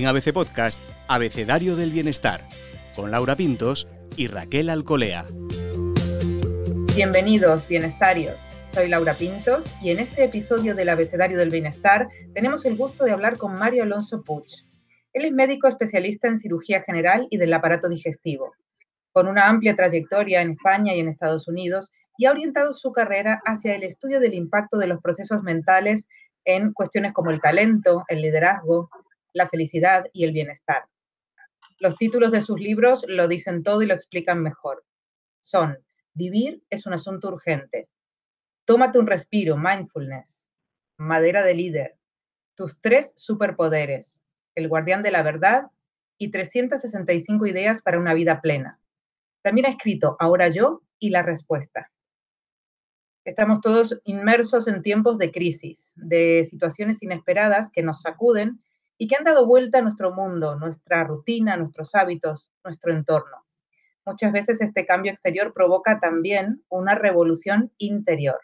En 0.00 0.06
ABC 0.06 0.32
Podcast, 0.32 0.80
Abecedario 1.08 1.76
del 1.76 1.90
Bienestar, 1.90 2.48
con 2.96 3.10
Laura 3.10 3.36
Pintos 3.36 3.86
y 4.16 4.28
Raquel 4.28 4.70
Alcolea. 4.70 5.26
Bienvenidos, 6.94 7.68
bienestarios. 7.68 8.50
Soy 8.64 8.88
Laura 8.88 9.18
Pintos 9.18 9.74
y 9.82 9.90
en 9.90 9.98
este 9.98 10.24
episodio 10.24 10.74
del 10.74 10.88
Abecedario 10.88 11.36
del 11.36 11.50
Bienestar 11.50 12.08
tenemos 12.32 12.64
el 12.64 12.78
gusto 12.78 13.04
de 13.04 13.12
hablar 13.12 13.36
con 13.36 13.56
Mario 13.56 13.82
Alonso 13.82 14.22
Puch. 14.22 14.64
Él 15.12 15.26
es 15.26 15.32
médico 15.32 15.68
especialista 15.68 16.28
en 16.28 16.38
cirugía 16.38 16.80
general 16.80 17.26
y 17.28 17.36
del 17.36 17.52
aparato 17.52 17.86
digestivo. 17.90 18.54
Con 19.12 19.28
una 19.28 19.48
amplia 19.48 19.76
trayectoria 19.76 20.40
en 20.40 20.52
España 20.52 20.94
y 20.94 21.00
en 21.00 21.08
Estados 21.08 21.46
Unidos, 21.46 21.92
y 22.16 22.24
ha 22.24 22.30
orientado 22.30 22.72
su 22.72 22.90
carrera 22.90 23.42
hacia 23.44 23.74
el 23.74 23.82
estudio 23.82 24.18
del 24.18 24.32
impacto 24.32 24.78
de 24.78 24.86
los 24.86 25.02
procesos 25.02 25.42
mentales 25.42 26.08
en 26.46 26.72
cuestiones 26.72 27.12
como 27.12 27.30
el 27.30 27.42
talento, 27.42 28.04
el 28.08 28.22
liderazgo, 28.22 28.88
la 29.32 29.48
felicidad 29.48 30.04
y 30.12 30.24
el 30.24 30.32
bienestar. 30.32 30.84
Los 31.78 31.96
títulos 31.96 32.30
de 32.30 32.40
sus 32.40 32.60
libros 32.60 33.04
lo 33.08 33.26
dicen 33.28 33.62
todo 33.62 33.82
y 33.82 33.86
lo 33.86 33.94
explican 33.94 34.42
mejor. 34.42 34.84
Son 35.40 35.78
Vivir 36.12 36.62
es 36.70 36.86
un 36.86 36.92
asunto 36.92 37.28
urgente. 37.28 37.88
Tómate 38.64 38.98
un 38.98 39.06
respiro, 39.06 39.56
mindfulness. 39.56 40.48
Madera 40.96 41.42
de 41.42 41.54
líder. 41.54 41.98
Tus 42.56 42.80
tres 42.80 43.12
superpoderes. 43.16 44.22
El 44.54 44.68
guardián 44.68 45.02
de 45.02 45.12
la 45.12 45.22
verdad 45.22 45.70
y 46.18 46.30
365 46.30 47.46
ideas 47.46 47.80
para 47.80 47.98
una 47.98 48.12
vida 48.12 48.40
plena. 48.40 48.80
También 49.42 49.66
ha 49.66 49.70
escrito 49.70 50.16
Ahora 50.18 50.48
yo 50.48 50.82
y 50.98 51.10
la 51.10 51.22
respuesta. 51.22 51.90
Estamos 53.24 53.60
todos 53.60 54.00
inmersos 54.04 54.66
en 54.66 54.82
tiempos 54.82 55.16
de 55.16 55.30
crisis, 55.30 55.92
de 55.96 56.44
situaciones 56.48 57.02
inesperadas 57.02 57.70
que 57.70 57.82
nos 57.82 58.02
sacuden 58.02 58.62
y 59.02 59.08
que 59.08 59.16
han 59.16 59.24
dado 59.24 59.46
vuelta 59.46 59.78
a 59.78 59.82
nuestro 59.82 60.12
mundo, 60.12 60.56
nuestra 60.56 61.04
rutina, 61.04 61.56
nuestros 61.56 61.94
hábitos, 61.94 62.52
nuestro 62.62 62.92
entorno. 62.92 63.46
Muchas 64.04 64.30
veces 64.30 64.60
este 64.60 64.84
cambio 64.84 65.10
exterior 65.10 65.54
provoca 65.54 65.98
también 66.00 66.62
una 66.68 66.94
revolución 66.94 67.72
interior. 67.78 68.38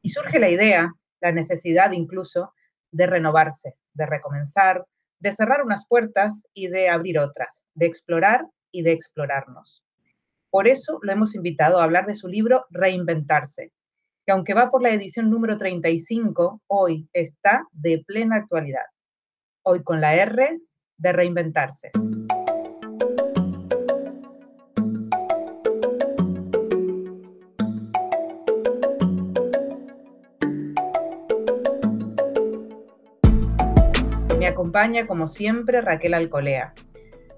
Y 0.00 0.08
surge 0.08 0.38
la 0.38 0.48
idea, 0.48 0.90
la 1.20 1.32
necesidad 1.32 1.92
incluso, 1.92 2.54
de 2.92 3.06
renovarse, 3.06 3.76
de 3.92 4.06
recomenzar, 4.06 4.86
de 5.18 5.34
cerrar 5.34 5.62
unas 5.62 5.86
puertas 5.86 6.46
y 6.54 6.68
de 6.68 6.88
abrir 6.88 7.18
otras, 7.18 7.66
de 7.74 7.84
explorar 7.84 8.46
y 8.70 8.84
de 8.84 8.92
explorarnos. 8.92 9.84
Por 10.48 10.66
eso 10.66 10.98
lo 11.02 11.12
hemos 11.12 11.34
invitado 11.34 11.78
a 11.78 11.84
hablar 11.84 12.06
de 12.06 12.14
su 12.14 12.26
libro 12.26 12.64
Reinventarse, 12.70 13.70
que 14.24 14.32
aunque 14.32 14.54
va 14.54 14.70
por 14.70 14.80
la 14.80 14.94
edición 14.94 15.28
número 15.28 15.58
35, 15.58 16.62
hoy 16.68 17.06
está 17.12 17.68
de 17.72 18.02
plena 18.06 18.36
actualidad. 18.36 18.84
Hoy 19.66 19.82
con 19.82 20.02
la 20.02 20.14
R 20.14 20.60
de 20.98 21.12
reinventarse. 21.14 21.90
Me 34.38 34.46
acompaña, 34.46 35.06
como 35.06 35.26
siempre, 35.26 35.80
Raquel 35.80 36.12
Alcolea. 36.12 36.74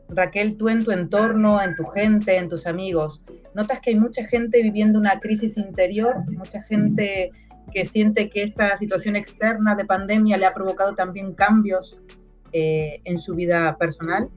Raquel, 0.09 0.57
tú 0.57 0.69
en 0.69 0.83
tu 0.83 0.91
entorno, 0.91 1.63
en 1.63 1.77
tu 1.77 1.85
gente, 1.85 2.39
en 2.39 2.49
tus 2.49 2.67
amigos, 2.67 3.23
notas 3.55 3.79
que 3.79 3.91
hay 3.91 3.97
mucha 4.01 4.27
gente 4.27 4.61
viviendo 4.65 4.99
una 4.99 5.21
crisis 5.21 5.57
interior, 5.57 6.25
mucha 6.33 6.61
gente 6.63 7.31
que 7.77 7.85
siente 7.85 8.31
que 8.31 8.43
esta 8.43 8.75
situación 8.79 9.17
externa 9.17 9.75
de 9.75 9.85
pandemia 9.85 10.39
le 10.39 10.47
ha 10.47 10.55
provocado 10.55 10.95
también 10.95 11.35
cambios 11.35 12.01
eh, 12.55 13.03
en 13.05 13.19
su 13.19 13.35
vida 13.35 13.77
personal. 13.77 14.31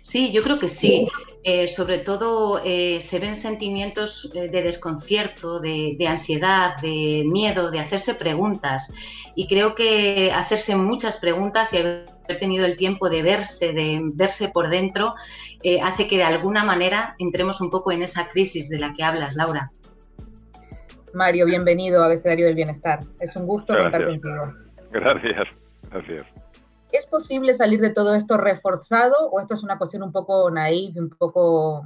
Sí, 0.00 0.32
yo 0.32 0.42
creo 0.42 0.56
que 0.56 0.68
sí. 0.68 1.06
Eh, 1.42 1.68
sobre 1.68 1.98
todo 1.98 2.62
eh, 2.64 3.02
se 3.02 3.18
ven 3.18 3.36
sentimientos 3.36 4.30
de 4.32 4.62
desconcierto, 4.62 5.60
de, 5.60 5.96
de, 5.98 6.06
ansiedad, 6.06 6.76
de 6.80 7.24
miedo, 7.26 7.70
de 7.70 7.78
hacerse 7.78 8.14
preguntas. 8.14 8.90
Y 9.34 9.48
creo 9.48 9.74
que 9.74 10.32
hacerse 10.34 10.76
muchas 10.76 11.18
preguntas 11.18 11.74
y 11.74 11.76
haber 11.76 12.06
tenido 12.40 12.64
el 12.64 12.76
tiempo 12.78 13.10
de 13.10 13.22
verse, 13.22 13.74
de 13.74 14.00
verse 14.14 14.48
por 14.48 14.70
dentro, 14.70 15.14
eh, 15.62 15.82
hace 15.82 16.06
que 16.06 16.16
de 16.16 16.24
alguna 16.24 16.64
manera 16.64 17.16
entremos 17.18 17.60
un 17.60 17.70
poco 17.70 17.92
en 17.92 18.02
esa 18.02 18.28
crisis 18.28 18.70
de 18.70 18.78
la 18.78 18.94
que 18.94 19.02
hablas, 19.02 19.36
Laura. 19.36 19.70
Mario, 21.16 21.46
bienvenido 21.46 22.02
a 22.02 22.06
Abecedario 22.06 22.44
del 22.44 22.54
Bienestar. 22.54 22.98
Es 23.18 23.34
un 23.36 23.46
gusto 23.46 23.74
contar 23.74 24.04
contigo. 24.04 24.52
Gracias, 24.90 25.48
gracias. 25.90 26.34
¿Es 26.92 27.06
posible 27.06 27.54
salir 27.54 27.80
de 27.80 27.92
todo 27.92 28.14
esto 28.14 28.36
reforzado 28.36 29.14
o 29.32 29.40
esto 29.40 29.54
es 29.54 29.64
una 29.64 29.78
cuestión 29.78 30.02
un 30.02 30.12
poco 30.12 30.50
naive, 30.50 31.00
un 31.00 31.08
poco 31.08 31.84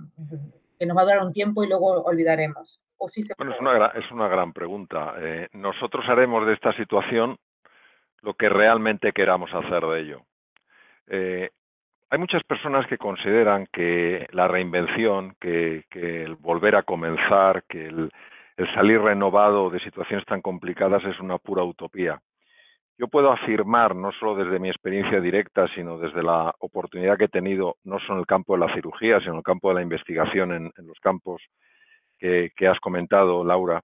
que 0.78 0.84
nos 0.84 0.96
va 0.96 1.02
a 1.02 1.04
durar 1.04 1.22
un 1.24 1.32
tiempo 1.32 1.62
y 1.62 1.68
luego 1.68 2.02
olvidaremos? 2.02 2.80
¿O 2.98 3.08
sí 3.08 3.22
se 3.22 3.34
bueno, 3.38 3.54
es 3.54 3.60
una, 3.60 3.86
es 3.86 4.10
una 4.10 4.26
gran 4.26 4.52
pregunta. 4.52 5.14
Eh, 5.20 5.48
nosotros 5.52 6.04
haremos 6.08 6.44
de 6.44 6.54
esta 6.54 6.72
situación 6.72 7.38
lo 8.22 8.34
que 8.34 8.48
realmente 8.48 9.12
queramos 9.12 9.50
hacer 9.54 9.86
de 9.86 10.00
ello. 10.00 10.22
Eh, 11.06 11.50
hay 12.10 12.18
muchas 12.18 12.42
personas 12.42 12.84
que 12.88 12.98
consideran 12.98 13.68
que 13.72 14.26
la 14.32 14.48
reinvención, 14.48 15.36
que, 15.40 15.84
el 15.92 16.34
volver 16.34 16.74
a 16.74 16.82
comenzar, 16.82 17.62
que 17.68 17.86
el, 17.86 18.10
salir 18.74 19.00
renovado 19.00 19.70
de 19.70 19.80
situaciones 19.80 20.26
tan 20.26 20.42
complicadas 20.42 21.04
es 21.04 21.18
una 21.20 21.38
pura 21.38 21.62
utopía. 21.62 22.20
Yo 22.98 23.08
puedo 23.08 23.32
afirmar, 23.32 23.96
no 23.96 24.12
solo 24.12 24.34
desde 24.34 24.58
mi 24.58 24.68
experiencia 24.68 25.20
directa, 25.20 25.66
sino 25.74 25.98
desde 25.98 26.22
la 26.22 26.54
oportunidad 26.58 27.16
que 27.16 27.24
he 27.24 27.28
tenido, 27.28 27.76
no 27.84 27.98
solo 28.00 28.14
en 28.14 28.20
el 28.20 28.26
campo 28.26 28.54
de 28.54 28.66
la 28.66 28.74
cirugía, 28.74 29.20
sino 29.20 29.32
en 29.32 29.38
el 29.38 29.42
campo 29.42 29.68
de 29.68 29.74
la 29.76 29.82
investigación, 29.82 30.52
en, 30.52 30.86
los 30.86 30.98
campos 31.00 31.42
que 32.18 32.68
has 32.68 32.78
comentado, 32.80 33.42
Laura, 33.42 33.80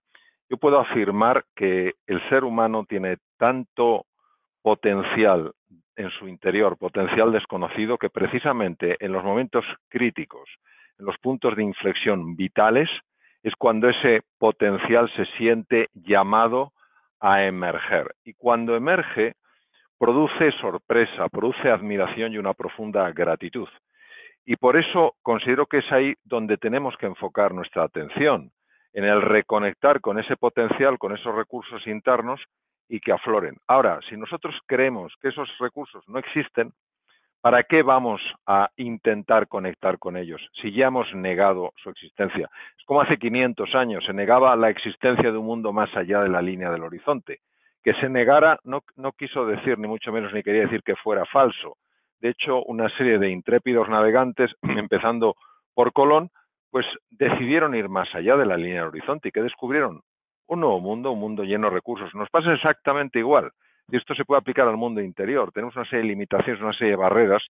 yo 0.48 0.58
puedo 0.58 0.78
afirmar 0.78 1.44
que 1.54 1.94
el 2.06 2.28
ser 2.28 2.44
humano 2.44 2.84
tiene 2.88 3.16
tanto 3.38 4.06
potencial 4.62 5.52
en 5.96 6.10
su 6.10 6.28
interior, 6.28 6.76
potencial 6.76 7.32
desconocido, 7.32 7.98
que 7.98 8.10
precisamente 8.10 8.96
en 9.00 9.12
los 9.12 9.24
momentos 9.24 9.64
críticos, 9.88 10.48
en 10.98 11.06
los 11.06 11.16
puntos 11.18 11.56
de 11.56 11.64
inflexión 11.64 12.36
vitales, 12.36 12.88
es 13.46 13.54
cuando 13.54 13.88
ese 13.88 14.22
potencial 14.38 15.08
se 15.14 15.24
siente 15.36 15.88
llamado 15.94 16.72
a 17.20 17.44
emerger. 17.44 18.12
Y 18.24 18.34
cuando 18.34 18.74
emerge, 18.74 19.34
produce 19.96 20.50
sorpresa, 20.60 21.28
produce 21.28 21.70
admiración 21.70 22.32
y 22.32 22.38
una 22.38 22.54
profunda 22.54 23.08
gratitud. 23.12 23.68
Y 24.44 24.56
por 24.56 24.76
eso 24.76 25.14
considero 25.22 25.66
que 25.66 25.78
es 25.78 25.92
ahí 25.92 26.14
donde 26.24 26.56
tenemos 26.56 26.96
que 26.96 27.06
enfocar 27.06 27.54
nuestra 27.54 27.84
atención, 27.84 28.50
en 28.92 29.04
el 29.04 29.22
reconectar 29.22 30.00
con 30.00 30.18
ese 30.18 30.36
potencial, 30.36 30.98
con 30.98 31.14
esos 31.14 31.32
recursos 31.32 31.86
internos 31.86 32.40
y 32.88 32.98
que 32.98 33.12
afloren. 33.12 33.58
Ahora, 33.68 34.00
si 34.08 34.16
nosotros 34.16 34.56
creemos 34.66 35.14
que 35.22 35.28
esos 35.28 35.48
recursos 35.60 36.02
no 36.08 36.18
existen, 36.18 36.72
¿para 37.46 37.62
qué 37.62 37.84
vamos 37.84 38.20
a 38.44 38.72
intentar 38.76 39.46
conectar 39.46 40.00
con 40.00 40.16
ellos 40.16 40.42
si 40.60 40.72
ya 40.72 40.88
hemos 40.88 41.14
negado 41.14 41.72
su 41.76 41.90
existencia? 41.90 42.50
Es 42.76 42.84
como 42.86 43.00
hace 43.00 43.18
500 43.18 43.72
años 43.76 44.04
se 44.04 44.12
negaba 44.12 44.56
la 44.56 44.68
existencia 44.68 45.30
de 45.30 45.38
un 45.38 45.46
mundo 45.46 45.72
más 45.72 45.88
allá 45.96 46.22
de 46.22 46.28
la 46.28 46.42
línea 46.42 46.72
del 46.72 46.82
horizonte. 46.82 47.38
Que 47.84 47.94
se 48.00 48.08
negara 48.08 48.58
no, 48.64 48.82
quiso 49.12 49.46
decir, 49.46 49.78
ni 49.78 49.86
mucho 49.86 50.10
menos 50.10 50.34
ni 50.34 50.42
quería 50.42 50.62
decir 50.62 50.82
que 50.82 50.96
fuera 50.96 51.24
falso. 51.24 51.76
De 52.18 52.30
hecho, 52.30 52.64
una 52.64 52.88
serie 52.96 53.16
de 53.20 53.30
intrépidos 53.30 53.88
navegantes, 53.88 54.50
empezando 54.62 55.36
por 55.72 55.92
Colón, 55.92 56.30
pues 56.72 56.84
decidieron 57.10 57.76
ir 57.76 57.88
más 57.88 58.12
allá 58.12 58.36
de 58.36 58.46
la 58.46 58.56
línea 58.56 58.80
del 58.80 58.88
horizonte 58.88 59.28
y 59.28 59.30
que 59.30 59.42
descubrieron 59.42 60.00
un 60.48 60.60
nuevo 60.60 60.80
mundo, 60.80 61.12
un 61.12 61.20
mundo 61.20 61.44
lleno 61.44 61.68
de 61.68 61.74
recursos. 61.74 62.12
Nos 62.12 62.28
pasa 62.28 62.52
exactamente 62.52 63.20
igual. 63.20 63.52
Y 63.88 63.96
esto 63.96 64.14
se 64.14 64.24
puede 64.24 64.40
aplicar 64.40 64.66
al 64.66 64.76
mundo 64.76 65.00
interior. 65.00 65.52
Tenemos 65.52 65.76
una 65.76 65.84
serie 65.84 66.02
de 66.02 66.08
limitaciones, 66.08 66.60
una 66.60 66.72
serie 66.72 66.90
de 66.90 66.96
barreras 66.96 67.42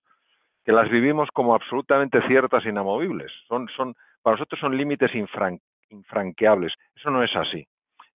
que 0.64 0.72
las 0.72 0.90
vivimos 0.90 1.28
como 1.32 1.54
absolutamente 1.54 2.20
ciertas 2.26 2.66
e 2.66 2.70
inamovibles. 2.70 3.32
Son, 3.48 3.68
son, 3.76 3.94
para 4.22 4.34
nosotros 4.34 4.60
son 4.60 4.76
límites 4.76 5.12
infranqueables. 5.90 6.74
Eso 6.96 7.10
no 7.10 7.22
es 7.22 7.34
así. 7.36 7.66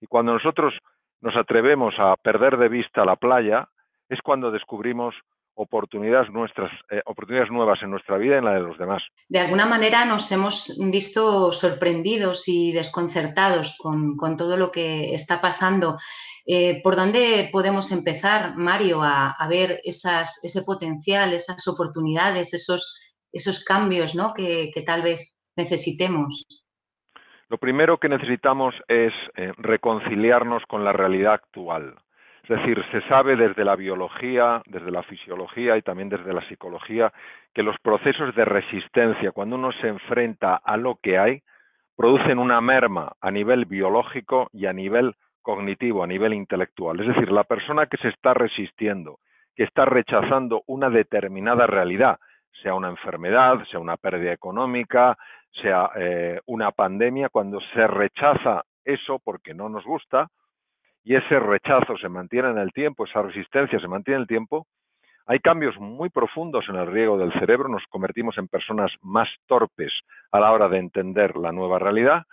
Y 0.01 0.07
cuando 0.07 0.33
nosotros 0.33 0.73
nos 1.21 1.35
atrevemos 1.35 1.95
a 1.97 2.15
perder 2.18 2.57
de 2.57 2.69
vista 2.69 3.06
la 3.06 3.15
playa, 3.15 3.69
es 4.09 4.21
cuando 4.21 4.51
descubrimos 4.51 5.15
oportunidades 5.61 6.31
nuestras, 6.31 6.71
eh, 6.89 7.01
oportunidades 7.05 7.51
nuevas 7.51 7.79
en 7.83 7.91
nuestra 7.91 8.17
vida 8.17 8.35
y 8.35 8.37
en 8.39 8.45
la 8.45 8.53
de 8.55 8.61
los 8.61 8.77
demás. 8.79 9.03
De 9.29 9.39
alguna 9.39 9.65
manera 9.67 10.05
nos 10.05 10.31
hemos 10.31 10.77
visto 10.91 11.51
sorprendidos 11.51 12.47
y 12.47 12.71
desconcertados 12.71 13.77
con, 13.77 14.17
todo 14.37 14.57
lo 14.57 14.71
que 14.71 15.13
está 15.13 15.39
pasando. 15.39 15.97
Eh, 16.45 16.81
¿Por 16.81 16.95
dónde 16.95 17.49
podemos 17.51 17.91
empezar, 17.91 18.55
Mario, 18.57 19.01
a, 19.03 19.47
ver 19.47 19.79
esas, 19.83 20.43
ese 20.43 20.63
potencial, 20.63 21.33
esas 21.33 21.67
oportunidades, 21.67 22.53
esos, 22.53 23.15
esos 23.31 23.63
cambios 23.63 24.15
¿no? 24.15 24.33
que, 24.33 24.71
tal 24.83 25.03
vez 25.03 25.35
necesitemos? 25.55 26.45
Lo 27.49 27.57
primero 27.57 27.99
que 27.99 28.09
necesitamos 28.09 28.73
es 28.87 29.13
eh, 29.35 29.51
reconciliarnos 29.57 30.63
con 30.67 30.83
la 30.83 30.93
realidad 30.93 31.33
actual. 31.33 31.95
Es 32.43 32.49
decir, 32.49 32.83
se 32.91 33.01
sabe 33.07 33.35
desde 33.35 33.63
la 33.63 33.75
biología, 33.75 34.61
desde 34.65 34.91
la 34.91 35.03
fisiología 35.03 35.77
y 35.77 35.81
también 35.81 36.09
desde 36.09 36.33
la 36.33 36.41
psicología 36.47 37.13
que 37.53 37.63
los 37.63 37.77
procesos 37.79 38.33
de 38.35 38.45
resistencia, 38.45 39.31
cuando 39.31 39.55
uno 39.55 39.71
se 39.73 39.88
enfrenta 39.88 40.55
a 40.55 40.77
lo 40.77 40.95
que 40.95 41.19
hay, 41.19 41.43
producen 41.95 42.39
una 42.39 42.59
merma 42.61 43.13
a 43.21 43.29
nivel 43.29 43.65
biológico 43.65 44.49
y 44.53 44.65
a 44.65 44.73
nivel 44.73 45.15
cognitivo, 45.41 46.03
a 46.03 46.07
nivel 46.07 46.33
intelectual. 46.33 46.99
Es 46.99 47.07
decir, 47.07 47.31
la 47.31 47.43
persona 47.43 47.85
que 47.85 47.97
se 47.97 48.09
está 48.09 48.33
resistiendo, 48.33 49.19
que 49.55 49.63
está 49.63 49.85
rechazando 49.85 50.63
una 50.65 50.89
determinada 50.89 51.67
realidad, 51.67 52.19
sea 52.63 52.73
una 52.73 52.89
enfermedad, 52.89 53.63
sea 53.69 53.79
una 53.79 53.97
pérdida 53.97 54.33
económica, 54.33 55.17
sea 55.61 55.91
eh, 55.95 56.39
una 56.45 56.71
pandemia, 56.71 57.29
cuando 57.29 57.59
se 57.73 57.85
rechaza 57.85 58.63
eso 58.83 59.19
porque 59.23 59.53
no 59.53 59.69
nos 59.69 59.83
gusta 59.83 60.29
y 61.03 61.15
ese 61.15 61.39
rechazo 61.39 61.98
se 61.98 62.09
mantiene 62.09 62.50
en 62.50 62.57
el 62.57 62.71
tiempo, 62.71 63.06
esa 63.06 63.21
resistencia 63.21 63.80
se 63.80 63.88
mantiene 63.88 64.18
en 64.18 64.21
el 64.21 64.27
tiempo, 64.27 64.68
hay 65.25 65.39
cambios 65.39 65.77
muy 65.80 66.09
profundos 66.09 66.65
en 66.68 66.75
el 66.75 66.88
riego 66.88 67.18
del 67.18 67.31
cerebro, 67.33 67.69
nos 67.69 67.86
convertimos 67.89 68.38
en 68.38 68.48
personas 68.48 68.92
más 69.01 69.30
torpes 69.48 69.94
a 70.31 70.39
la 70.39 70.51
hora 70.51 70.68
de 70.68 70.77
entender 70.77 71.38
la 71.38 71.51
nueva 71.51 71.80
realidad. 71.80 72.24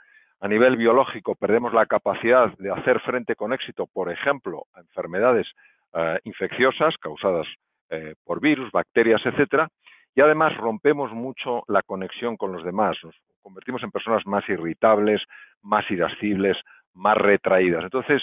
A 0.40 0.48
nivel 0.48 0.76
biológico 0.76 1.34
perdemos 1.34 1.72
la 1.72 1.86
capacidad 1.86 2.56
de 2.58 2.70
hacer 2.70 3.00
frente 3.00 3.36
con 3.36 3.52
éxito, 3.52 3.86
por 3.86 4.10
ejemplo, 4.10 4.64
a 4.74 4.80
enfermedades 4.80 5.46
eh, 5.94 6.18
infecciosas 6.24 6.96
causadas 6.98 7.46
eh, 7.90 8.14
por 8.24 8.40
virus, 8.40 8.70
bacterias, 8.70 9.20
etcétera, 9.24 9.68
y 10.14 10.20
además 10.20 10.56
rompemos 10.56 11.12
mucho 11.12 11.62
la 11.68 11.82
conexión 11.82 12.36
con 12.36 12.52
los 12.52 12.64
demás, 12.64 12.96
nos 13.02 13.14
convertimos 13.42 13.82
en 13.82 13.90
personas 13.90 14.26
más 14.26 14.48
irritables, 14.48 15.22
más 15.62 15.88
irascibles, 15.90 16.56
más 16.94 17.16
retraídas. 17.16 17.84
Entonces, 17.84 18.22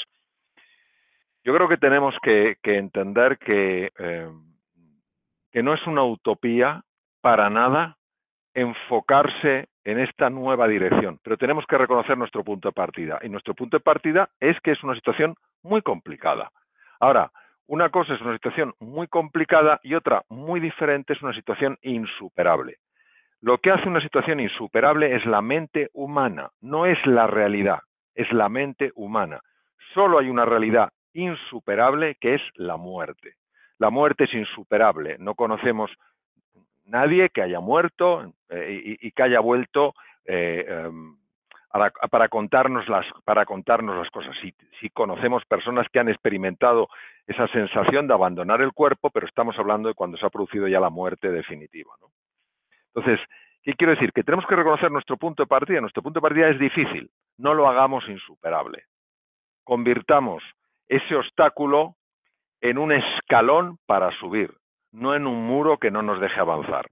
yo 1.45 1.53
creo 1.53 1.69
que 1.69 1.77
tenemos 1.77 2.15
que, 2.23 2.57
entender 2.63 3.37
que, 3.37 3.91
eh, 3.99 4.29
que 5.51 5.61
no 5.61 5.75
es 5.75 5.87
una 5.87 6.03
utopía 6.03 6.81
para 7.21 7.51
nada 7.51 7.97
enfocarse 8.55 9.67
en 9.83 9.99
esta 9.99 10.31
nueva 10.31 10.67
dirección, 10.67 11.19
pero 11.23 11.37
tenemos 11.37 11.65
que 11.67 11.77
reconocer 11.77 12.17
nuestro 12.17 12.43
punto 12.43 12.69
de 12.69 12.73
partida. 12.73 13.19
Y 13.21 13.29
nuestro 13.29 13.53
punto 13.53 13.77
de 13.77 13.83
partida 13.83 14.27
es 14.39 14.59
que 14.61 14.71
es 14.71 14.83
una 14.83 14.95
situación 14.95 15.35
muy 15.61 15.83
complicada. 15.83 16.49
Ahora, 16.99 17.31
una 17.67 17.89
cosa 17.89 18.15
es 18.15 18.21
una 18.21 18.33
situación 18.33 18.73
muy 18.79 19.07
complicada 19.07 19.79
y 19.83 19.93
otra 19.93 20.23
muy 20.29 20.59
diferente 20.59 21.13
es 21.13 21.21
una 21.21 21.33
situación 21.33 21.77
insuperable. 21.83 22.77
Lo 23.41 23.59
que 23.59 23.69
hace 23.69 23.87
una 23.87 24.01
situación 24.01 24.39
insuperable 24.39 25.15
es 25.15 25.23
la 25.27 25.43
mente 25.43 25.89
humana, 25.93 26.49
no 26.61 26.87
es 26.87 26.97
la 27.05 27.27
realidad, 27.27 27.81
es 28.15 28.31
la 28.33 28.49
mente 28.49 28.91
humana. 28.95 29.41
Solo 29.93 30.17
hay 30.17 30.29
una 30.29 30.45
realidad 30.45 30.89
insuperable 31.15 32.15
que 32.15 32.35
es 32.35 32.41
la 32.55 32.77
muerte. 32.77 33.35
La 33.79 33.89
muerte 33.89 34.25
es 34.25 34.33
insuperable, 34.33 35.17
no 35.19 35.35
conocemos 35.35 35.91
nadie 36.85 37.29
que 37.29 37.41
haya 37.41 37.59
muerto 37.59 38.33
eh, 38.49 38.97
y, 39.01 39.11
que 39.11 39.23
haya 39.23 39.39
vuelto 39.39 39.93
eh, 40.25 40.65
em, 40.67 41.17
para, 42.09 42.29
contarnos 42.29 42.87
las, 42.87 43.05
para 43.25 43.45
contarnos 43.45 43.97
las 43.97 44.09
cosas. 44.09 44.33
Si, 44.41 44.89
conocemos 44.91 45.43
personas 45.45 45.87
que 45.91 45.99
han 45.99 46.09
experimentado 46.09 46.87
esa 47.27 47.47
sensación 47.47 48.07
de 48.07 48.13
abandonar 48.13 48.61
el 48.61 48.71
cuerpo, 48.71 49.09
pero 49.09 49.27
estamos 49.27 49.57
hablando 49.57 49.89
de 49.89 49.95
cuando 49.95 50.17
se 50.17 50.25
ha 50.25 50.29
producido 50.29 50.67
ya 50.67 50.79
la 50.79 50.89
muerte 50.89 51.31
definitiva. 51.31 51.91
Entonces, 52.93 53.19
¿qué 53.63 53.73
quiero 53.73 53.91
decir? 53.91 54.13
Que 54.13 54.23
tenemos 54.23 54.45
que 54.45 54.55
reconocer 54.55 54.91
nuestro 54.91 55.17
punto 55.17 55.43
de 55.43 55.47
partida. 55.47 55.81
Nuestro 55.81 56.03
punto 56.03 56.19
de 56.19 56.21
partida 56.21 56.49
es 56.49 56.59
difícil, 56.59 57.09
no 57.37 57.53
lo 57.53 57.67
hagamos 57.67 58.07
insuperable. 58.07 58.83
Convirtamos 59.63 60.43
ese 60.87 61.15
obstáculo 61.15 61.95
en 62.61 62.77
un 62.77 62.91
escalón 62.91 63.77
para 63.85 64.11
subir, 64.19 64.55
no 64.91 65.15
en 65.15 65.27
un 65.27 65.45
muro 65.45 65.77
que 65.77 65.91
no 65.91 66.01
nos 66.01 66.19
deje 66.19 66.39
avanzar. 66.39 66.87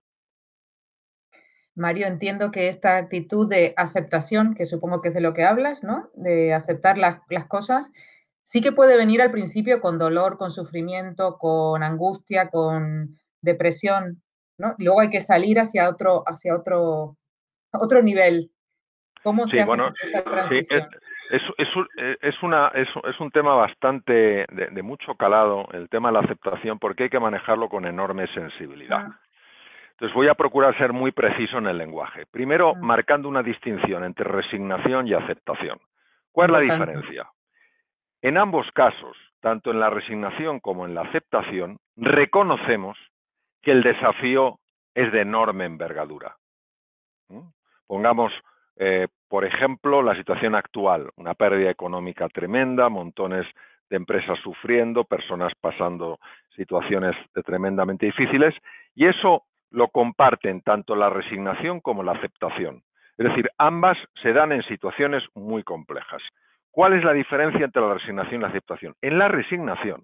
Mario, 1.75 2.05
entiendo 2.05 2.51
que 2.51 2.67
esta 2.67 2.97
actitud 2.97 3.49
de 3.49 3.73
aceptación, 3.77 4.53
que 4.53 4.65
supongo 4.65 5.01
que 5.01 5.07
es 5.07 5.13
de 5.13 5.21
lo 5.21 5.33
que 5.33 5.43
hablas, 5.43 5.83
¿no? 5.83 6.11
De 6.13 6.53
aceptar 6.53 6.97
las, 6.99 7.21
cosas, 7.47 7.91
sí 8.43 8.61
que 8.61 8.71
puede 8.71 8.95
venir 8.95 9.21
al 9.21 9.31
principio 9.31 9.81
con 9.81 9.97
dolor, 9.97 10.37
con 10.37 10.51
sufrimiento, 10.51 11.37
con 11.39 11.81
angustia, 11.81 12.49
con 12.49 13.17
depresión, 13.41 14.21
¿no? 14.57 14.75
luego 14.77 15.01
hay 15.01 15.09
que 15.09 15.19
salir 15.19 15.59
hacia 15.59 15.89
otro, 15.89 16.23
hacia 16.27 16.55
otro, 16.55 17.17
otro 17.71 18.01
nivel. 18.01 18.51
¿Cómo 19.23 19.47
se 19.47 19.61
hace 19.61 19.75
esa 20.03 20.23
transición? 20.23 20.87
Es, 21.29 22.43
una, 22.43 22.67
es, 22.69 23.19
un 23.19 23.31
tema 23.31 23.55
bastante 23.55 24.45
de, 24.51 24.81
mucho 24.83 25.15
calado, 25.15 25.67
el 25.73 25.89
tema 25.89 26.09
de 26.09 26.13
la 26.13 26.19
aceptación, 26.19 26.79
porque 26.79 27.03
hay 27.03 27.09
que 27.09 27.19
manejarlo 27.19 27.69
con 27.69 27.85
enorme 27.85 28.27
sensibilidad. 28.27 29.07
Ah. 29.07 29.19
Entonces 29.91 30.15
voy 30.15 30.27
a 30.27 30.33
procurar 30.33 30.77
ser 30.77 30.91
muy 30.91 31.11
preciso 31.11 31.59
en 31.59 31.67
el 31.67 31.77
lenguaje. 31.77 32.25
Primero, 32.25 32.75
marcando 32.75 33.29
una 33.29 33.43
distinción 33.43 34.03
entre 34.03 34.25
resignación 34.25 35.07
y 35.07 35.13
aceptación. 35.13 35.79
¿Cuál 36.31 36.49
es 36.49 36.53
la 36.53 36.59
diferencia? 36.59 37.29
En 38.21 38.37
ambos 38.37 38.69
casos, 38.73 39.15
tanto 39.39 39.71
en 39.71 39.79
la 39.79 39.89
resignación 39.89 40.59
como 40.59 40.85
en 40.85 40.95
la 40.95 41.01
aceptación, 41.01 41.77
reconocemos 41.95 42.97
que 43.61 43.71
el 43.71 43.83
desafío 43.83 44.59
es 44.95 45.11
de 45.11 45.21
enorme 45.21 45.65
envergadura. 45.65 46.35
¿Mm? 47.29 47.41
Pongamos, 47.87 48.33
eh, 48.77 49.07
por 49.27 49.45
ejemplo, 49.45 50.01
la 50.01 50.15
situación 50.15 50.55
actual, 50.55 51.09
una 51.15 51.33
pérdida 51.33 51.69
económica 51.69 52.27
tremenda, 52.29 52.89
montones 52.89 53.45
de 53.89 53.97
empresas 53.97 54.39
sufriendo, 54.39 55.03
personas 55.03 55.53
pasando 55.59 56.19
situaciones 56.55 57.15
tremendamente 57.45 58.05
difíciles, 58.05 58.53
y 58.95 59.07
eso 59.07 59.43
lo 59.71 59.87
comparten 59.89 60.61
tanto 60.61 60.95
la 60.95 61.09
resignación 61.09 61.81
como 61.81 62.03
la 62.03 62.13
aceptación. 62.13 62.83
Es 63.17 63.27
decir, 63.27 63.49
ambas 63.57 63.97
se 64.21 64.33
dan 64.33 64.51
en 64.51 64.63
situaciones 64.63 65.23
muy 65.35 65.63
complejas. 65.63 66.21
¿Cuál 66.71 66.93
es 66.93 67.03
la 67.03 67.13
diferencia 67.13 67.65
entre 67.65 67.81
la 67.81 67.93
resignación 67.93 68.41
y 68.41 68.43
la 68.43 68.49
aceptación? 68.49 68.95
En 69.01 69.19
la 69.19 69.27
resignación, 69.27 70.03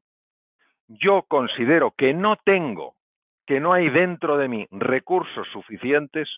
yo 0.87 1.23
considero 1.27 1.91
que 1.97 2.13
no 2.13 2.35
tengo, 2.43 2.95
que 3.45 3.59
no 3.59 3.73
hay 3.73 3.89
dentro 3.89 4.37
de 4.37 4.47
mí 4.47 4.67
recursos 4.71 5.47
suficientes 5.51 6.29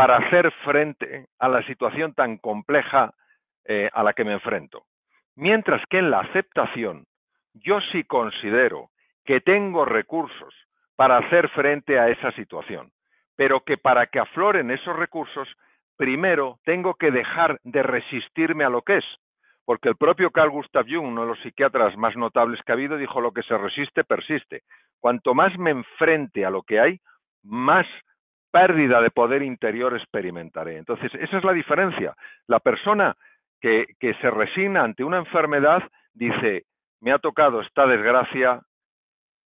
para 0.00 0.16
hacer 0.16 0.50
frente 0.64 1.26
a 1.38 1.46
la 1.46 1.62
situación 1.64 2.14
tan 2.14 2.38
compleja 2.38 3.12
eh, 3.66 3.90
a 3.92 4.02
la 4.02 4.14
que 4.14 4.24
me 4.24 4.32
enfrento. 4.32 4.84
Mientras 5.36 5.82
que 5.90 5.98
en 5.98 6.10
la 6.10 6.20
aceptación, 6.20 7.04
yo 7.52 7.82
sí 7.92 8.04
considero 8.04 8.88
que 9.26 9.42
tengo 9.42 9.84
recursos 9.84 10.54
para 10.96 11.18
hacer 11.18 11.50
frente 11.50 11.98
a 11.98 12.08
esa 12.08 12.32
situación. 12.32 12.90
Pero 13.36 13.60
que 13.60 13.76
para 13.76 14.06
que 14.06 14.20
afloren 14.20 14.70
esos 14.70 14.96
recursos, 14.96 15.46
primero 15.98 16.58
tengo 16.64 16.94
que 16.94 17.10
dejar 17.10 17.60
de 17.62 17.82
resistirme 17.82 18.64
a 18.64 18.70
lo 18.70 18.80
que 18.80 18.96
es. 18.96 19.04
Porque 19.66 19.90
el 19.90 19.96
propio 19.96 20.30
Carl 20.30 20.48
Gustav 20.48 20.86
Jung, 20.88 21.08
uno 21.08 21.20
de 21.20 21.28
los 21.28 21.40
psiquiatras 21.40 21.94
más 21.98 22.16
notables 22.16 22.58
que 22.62 22.72
ha 22.72 22.74
habido, 22.74 22.96
dijo 22.96 23.20
lo 23.20 23.32
que 23.32 23.42
se 23.42 23.58
resiste, 23.58 24.02
persiste. 24.04 24.62
Cuanto 24.98 25.34
más 25.34 25.58
me 25.58 25.72
enfrente 25.72 26.46
a 26.46 26.50
lo 26.50 26.62
que 26.62 26.80
hay, 26.80 27.00
más 27.42 27.86
pérdida 28.50 29.00
de 29.00 29.10
poder 29.10 29.42
interior 29.42 29.94
experimentaré. 29.96 30.76
Entonces, 30.76 31.12
esa 31.14 31.38
es 31.38 31.44
la 31.44 31.52
diferencia. 31.52 32.14
La 32.46 32.60
persona 32.60 33.16
que, 33.60 33.86
se 34.00 34.30
resigna 34.30 34.82
ante 34.82 35.04
una 35.04 35.18
enfermedad 35.18 35.82
dice, 36.14 36.64
me 37.00 37.12
ha 37.12 37.18
tocado 37.18 37.60
esta 37.60 37.86
desgracia, 37.86 38.60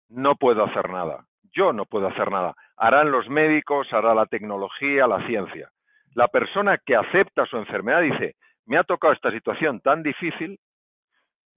no 0.08 0.36
puedo 0.36 0.64
hacer 0.64 0.90
nada 0.90 1.24
yo 1.54 1.72
no 1.72 1.86
puedo 1.86 2.08
hacer 2.08 2.30
nada. 2.30 2.54
Harán 2.76 3.10
los 3.10 3.28
médicos, 3.28 3.90
hará 3.92 4.14
la 4.14 4.26
tecnología, 4.26 5.06
la 5.06 5.24
ciencia. 5.26 5.70
La 6.14 6.28
persona 6.28 6.78
que 6.78 6.96
acepta 6.96 7.46
su 7.46 7.56
enfermedad 7.56 8.02
dice, 8.02 8.36
me 8.66 8.76
ha 8.76 8.84
tocado 8.84 9.12
esta 9.12 9.30
situación 9.30 9.80
tan 9.80 10.02
difícil, 10.02 10.58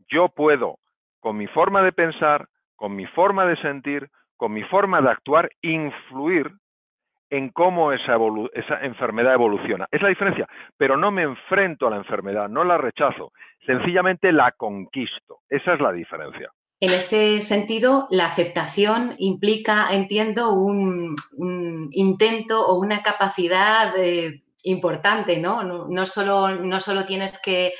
yo 0.10 0.30
puedo, 0.30 0.78
con 1.20 1.38
mi 1.38 1.48
forma 1.48 1.82
de 1.82 1.92
pensar, 1.92 2.48
con 2.76 2.96
mi 2.96 3.06
forma 3.08 3.46
de 3.46 3.58
sentir, 3.58 4.10
con 4.38 4.54
mi 4.54 4.64
forma 4.64 5.02
de 5.02 5.10
actuar, 5.10 5.50
influir 5.62 6.52
en 7.30 7.50
cómo 7.50 7.92
esa, 7.92 8.16
enfermedad 8.82 9.34
evoluciona. 9.34 9.88
Es 9.92 10.02
la 10.02 10.10
diferencia, 10.10 10.48
pero 10.78 10.98
no 10.98 11.12
me 11.12 11.24
enfrento 11.24 11.88
a 11.88 11.92
la 11.92 11.98
enfermedad, 11.98 12.50
no 12.50 12.64
la 12.64 12.78
rechazo, 12.78 13.32
sencillamente 13.66 14.32
la 14.32 14.52
conquisto. 14.52 15.40
Esa 15.50 15.74
es 15.74 15.82
la 15.82 15.92
diferencia. 15.92 16.52
En 16.80 16.92
este 16.92 17.42
sentido, 17.42 18.08
la 18.12 18.28
aceptación 18.28 19.16
implica, 19.18 19.88
entiendo, 19.92 20.54
un, 20.54 21.16
intento 21.92 22.68
o 22.68 22.80
una 22.80 23.02
capacidad 23.02 23.94
eh, 23.98 24.44
importante, 24.64 25.38
¿no? 25.38 25.64
No, 25.64 26.06
solo, 26.06 26.56
no 26.56 26.80
solo 26.80 27.06
tienes 27.06 27.42
que 27.42 27.74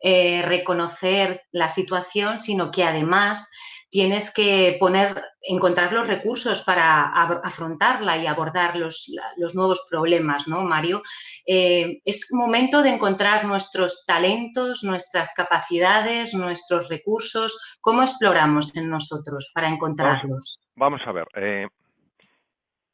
eh, 0.00 0.42
reconocer 0.46 1.42
la 1.52 1.68
situación, 1.68 2.38
sino 2.38 2.70
que 2.70 2.84
además 2.84 3.50
tienes 3.90 4.32
que 4.32 4.76
poner, 4.78 5.22
encontrar 5.40 5.92
los 5.92 6.06
recursos 6.06 6.62
para 6.62 7.04
afrontarla 7.04 8.16
y 8.18 8.26
abordar 8.26 8.76
los, 8.76 9.10
nuevos 9.54 9.86
problemas, 9.90 10.46
¿no, 10.46 10.62
Mario? 10.62 11.02
Eh, 11.46 12.00
es 12.04 12.28
momento 12.32 12.82
de 12.82 12.90
encontrar 12.90 13.44
nuestros 13.44 14.04
talentos, 14.06 14.84
nuestras 14.84 15.32
capacidades, 15.34 16.34
nuestros 16.34 16.88
recursos. 16.88 17.78
¿Cómo 17.80 18.02
exploramos 18.02 18.76
en 18.76 18.90
nosotros 18.90 19.50
para 19.54 19.68
encontrarlos? 19.68 20.60
Vamos, 20.74 21.00
a 21.06 21.12
ver. 21.12 21.26
Eh, 21.34 21.66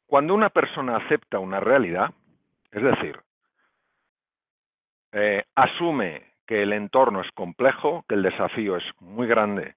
cuando 0.05 0.33
una 0.33 0.49
persona 0.49 0.97
acepta 0.97 1.39
una 1.39 1.59
realidad, 1.59 2.13
es 2.71 2.83
decir, 2.83 3.19
eh, 5.11 5.43
asume 5.55 6.35
que 6.47 6.63
el 6.63 6.73
entorno 6.73 7.21
es 7.21 7.31
complejo, 7.33 8.05
que 8.07 8.15
el 8.15 8.23
desafío 8.23 8.77
es 8.77 8.83
muy 8.99 9.27
grande 9.27 9.75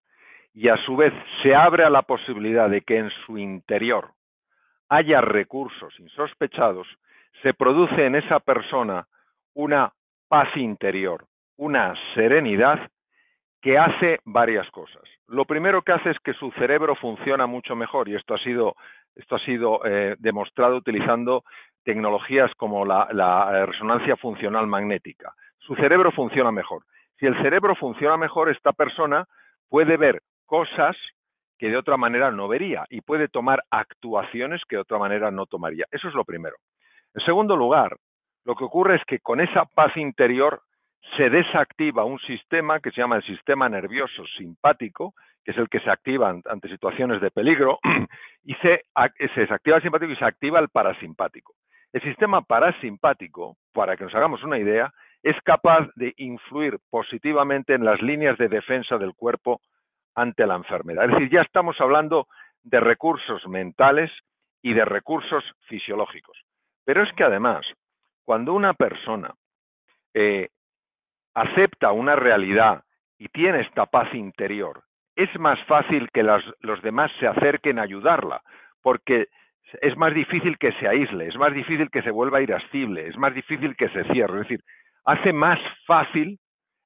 y 0.59 0.69
a 0.69 0.77
su 0.79 0.97
vez 0.97 1.15
se 1.43 1.55
abre 1.55 1.85
a 1.85 1.91
la 1.91 2.03
posibilidad 2.03 2.69
de 2.69 2.81
que 2.81 2.99
en 2.99 3.11
su 3.25 3.39
interior 3.39 4.11
haya 4.89 5.21
recursos 5.21 5.95
insospechados, 6.01 6.89
se 7.43 7.55
produce 7.55 8.07
en 8.07 8.17
esa 8.17 8.41
persona 8.41 9.07
una 9.55 9.93
paz 10.27 10.49
interior, 10.57 11.27
una 11.57 11.95
serenidad 12.15 12.91
que 13.63 13.79
hace 13.79 14.19
varias 14.25 14.69
cosas. 14.71 15.03
Lo 15.29 15.45
primero 15.45 15.83
que 15.83 15.93
hace 15.93 16.11
es 16.11 16.19
que 16.21 16.35
su 16.35 16.51
cerebro 16.53 16.97
funciona 16.97 17.47
mucho 17.47 17.77
mejor 17.77 18.09
y 18.09 18.17
esto 18.17 18.35
ha 18.35 18.39
sido, 18.39 19.81
eh, 19.85 20.17
demostrado 20.19 20.77
utilizando 20.77 21.45
tecnologías 21.85 22.51
como 22.57 22.85
la 22.85 23.65
resonancia 23.67 24.17
funcional 24.17 24.67
magnética 24.67 25.33
su 25.69 25.77
cerebro 25.77 26.11
funciona 26.13 26.51
mejor. 26.51 26.83
Si 27.21 27.27
el 27.27 27.37
cerebro 27.43 27.75
funciona 27.77 28.17
mejor, 28.17 28.49
esta 28.49 28.73
persona 28.73 29.27
puede 29.69 29.99
ver 29.99 30.23
cosas 30.49 30.97
que 31.59 31.69
de 31.69 31.77
otra 31.77 31.97
manera 31.97 32.31
no 32.31 32.49
vería 32.49 32.87
y 32.89 33.03
puede 33.03 33.29
tomar 33.29 33.63
actuaciones 33.71 34.63
que 34.69 34.77
de 34.77 34.83
otra 34.83 34.99
manera 34.99 35.31
no 35.31 35.47
tomaría. 35.47 35.87
Eso 35.93 36.09
es 36.09 36.15
lo 36.15 36.25
primero. 36.25 36.57
En 37.15 37.25
segundo 37.25 37.57
lugar, 37.57 37.97
lo 38.45 38.55
que 38.55 38.65
ocurre 38.65 38.97
es 38.97 39.05
que 39.07 39.19
con 39.21 39.41
esa 39.41 39.67
paz 39.67 39.97
interior 39.97 40.63
se 41.17 41.31
desactiva 41.31 42.05
un 42.05 42.19
sistema 42.21 42.81
que 42.81 42.91
se 42.91 43.01
llama 43.01 43.17
el 43.17 43.25
sistema 43.25 43.69
nervioso 43.69 44.25
simpático, 44.37 45.15
que 45.45 45.53
es 45.53 45.59
el 45.59 45.69
que 45.69 45.81
se 45.81 45.91
activa 45.91 46.31
ante 46.31 46.69
situaciones 46.69 47.21
de 47.21 47.31
peligro, 47.31 47.79
y 48.45 48.55
se, 48.55 48.85
se 49.35 49.41
desactiva 49.41 49.77
el 49.77 49.83
simpático 49.83 50.13
y 50.13 50.17
se 50.17 50.25
activa 50.25 50.61
el 50.61 50.69
parasimpático. 50.69 51.55
El 51.93 52.03
sistema 52.03 52.43
parasimpático, 52.43 53.57
para 53.73 53.97
que 53.97 54.05
nos 54.05 54.15
hagamos 54.15 54.43
una 54.43 54.59
idea, 54.59 54.93
es 55.23 55.37
capaz 55.43 55.89
de 55.97 56.15
influir 56.17 56.79
positivamente 56.91 57.75
en 57.75 57.85
las 57.85 58.01
líneas 58.03 58.39
de 58.39 58.49
defensa 58.49 58.99
del 58.99 59.15
cuerpo 59.15 59.61
ante 60.19 60.47
la 60.47 60.57
enfermedad. 60.57 61.05
Es 61.05 61.13
decir, 61.13 61.31
ya 61.31 61.43
estamos 61.43 61.81
hablando 61.81 62.27
de 62.65 62.81
recursos 62.81 63.47
mentales 63.47 64.11
y 64.63 64.75
de 64.75 64.85
recursos 64.85 65.45
fisiológicos. 65.69 66.37
Pero 66.85 67.05
es 67.05 67.13
que 67.15 67.23
además, 67.23 67.65
cuando 68.25 68.53
una 68.53 68.75
persona 68.75 69.33
eh, 70.15 70.49
acepta 71.35 71.93
una 71.93 72.17
realidad 72.17 72.83
y 73.17 73.29
tiene 73.29 73.61
esta 73.61 73.87
paz 73.87 74.13
interior, 74.13 74.83
es 75.15 75.31
más 75.39 75.59
fácil 75.67 76.09
que 76.13 76.23
los 76.23 76.83
demás 76.83 77.11
se 77.21 77.27
acerquen 77.27 77.79
a 77.79 77.83
ayudarla, 77.83 78.43
porque 78.83 79.29
es 79.81 79.97
más 79.97 80.15
difícil 80.15 80.59
que 80.59 80.73
se 80.73 80.89
aísle, 80.89 81.29
es 81.29 81.37
más 81.37 81.53
difícil 81.53 81.91
que 81.91 82.03
se 82.03 82.11
vuelva 82.11 82.41
irascible, 82.41 83.07
es 83.07 83.17
más 83.17 83.35
difícil 83.35 83.77
que 83.77 83.89
se 83.91 84.05
cierre. 84.13 84.41
Es 84.41 84.49
decir, 84.49 84.65
hace 85.05 85.33
más 85.33 85.61
fácil 85.87 86.39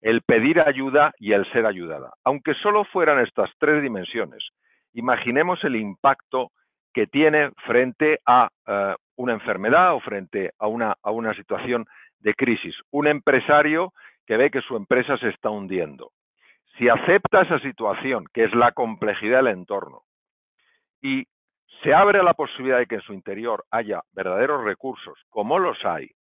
el 0.03 0.23
pedir 0.23 0.61
ayuda 0.61 1.13
y 1.19 1.33
el 1.33 1.51
ser 1.53 1.65
ayudada. 1.65 2.13
Aunque 2.25 2.55
solo 2.55 2.85
fueran 2.85 3.21
estas 3.21 3.51
tres 3.59 3.83
dimensiones, 3.83 4.47
imaginemos 4.93 5.63
el 5.65 5.77
impacto 5.77 6.51
que 6.93 7.07
tiene 7.07 7.51
frente 7.65 8.19
a 8.27 8.51
eh, 8.67 8.95
una 9.17 9.33
enfermedad 9.33 9.95
o 9.95 10.01
frente 10.01 10.51
a 10.59 10.67
una, 10.67 10.97
a 11.03 11.11
una 11.11 11.35
situación 11.35 11.87
de 12.19 12.35
crisis. 12.35 12.75
Un 12.91 13.07
empresario 13.07 13.93
que 14.27 14.37
ve 14.37 14.51
que 14.51 14.61
su 14.61 14.77
empresa 14.77 15.17
se 15.19 15.29
está 15.29 15.51
hundiendo. 15.51 16.11
Si 16.77 16.89
acepta 16.89 17.43
esa 17.43 17.61
situación, 17.61 18.25
que 18.33 18.45
es 18.45 18.55
la 18.55 18.73
complejidad 18.73 19.39
del 19.39 19.55
entorno, 19.55 20.03
y 21.01 21.27
se 21.83 21.95
abre 21.95 22.23
la 22.23 22.35
posibilidad 22.35 22.79
de 22.79 22.87
que 22.87 22.97
en 22.97 23.01
su 23.03 23.13
interior 23.13 23.65
haya 23.71 24.03
verdaderos 24.13 24.65
recursos, 24.65 25.19
como 25.31 25.59
los 25.59 25.83
hay, 25.85 26.11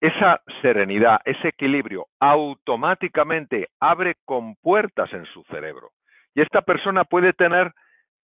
esa 0.00 0.40
serenidad, 0.62 1.20
ese 1.24 1.48
equilibrio, 1.48 2.06
automáticamente 2.18 3.68
abre 3.78 4.16
compuertas 4.24 5.12
en 5.12 5.26
su 5.26 5.42
cerebro. 5.44 5.90
Y 6.34 6.40
esta 6.40 6.62
persona 6.62 7.04
puede 7.04 7.32
tener 7.32 7.72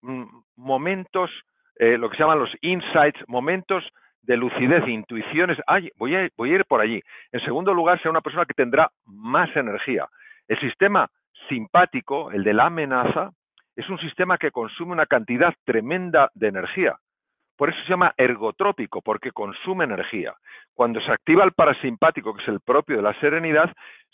mm, 0.03 0.25
momentos, 0.57 1.31
eh, 1.79 1.99
lo 1.99 2.09
que 2.09 2.17
se 2.17 2.23
llaman 2.23 2.39
los 2.39 2.55
insights, 2.63 3.23
momentos 3.29 3.85
de 4.23 4.37
lucidez, 4.37 4.87
intuiciones. 4.89 5.59
Ay, 5.67 5.91
voy 5.97 6.17
a, 6.17 6.29
voy 6.37 6.53
a 6.53 6.55
ir 6.57 6.65
por 6.65 6.81
allí. 6.81 7.03
En 7.33 7.41
segundo 7.41 7.75
lugar, 7.75 8.01
sea 8.01 8.11
una 8.11 8.23
persona 8.23 8.47
que 8.47 8.55
tendrá 8.55 8.91
más 9.05 9.55
energía. 9.55 10.07
El 10.49 10.59
sistema 10.61 11.09
simpático, 11.49 12.31
el 12.31 12.43
de 12.43 12.55
la 12.55 12.67
amenaza, 12.67 13.31
es 13.77 13.89
un 13.91 13.99
sistema 13.99 14.39
que 14.39 14.51
consume 14.51 14.93
una 14.93 15.07
cantidad 15.07 15.55
tremenda 15.65 16.31
de 16.35 16.49
energía. 16.49 16.97
Por 17.57 17.71
eso 17.71 17.79
se 17.83 17.91
llama 17.91 18.15
ergotrópico, 18.17 19.01
porque 19.01 19.33
consume 19.33 19.85
energía. 19.85 20.35
Cuando 20.75 21.01
se 21.01 21.11
activa 21.11 21.45
el 21.45 21.53
parasimpático, 21.53 22.35
que 22.35 22.43
es 22.43 22.49
el 22.49 22.61
propio 22.61 22.97
de 22.97 23.03
la 23.03 23.19
serenidad, 23.21 23.73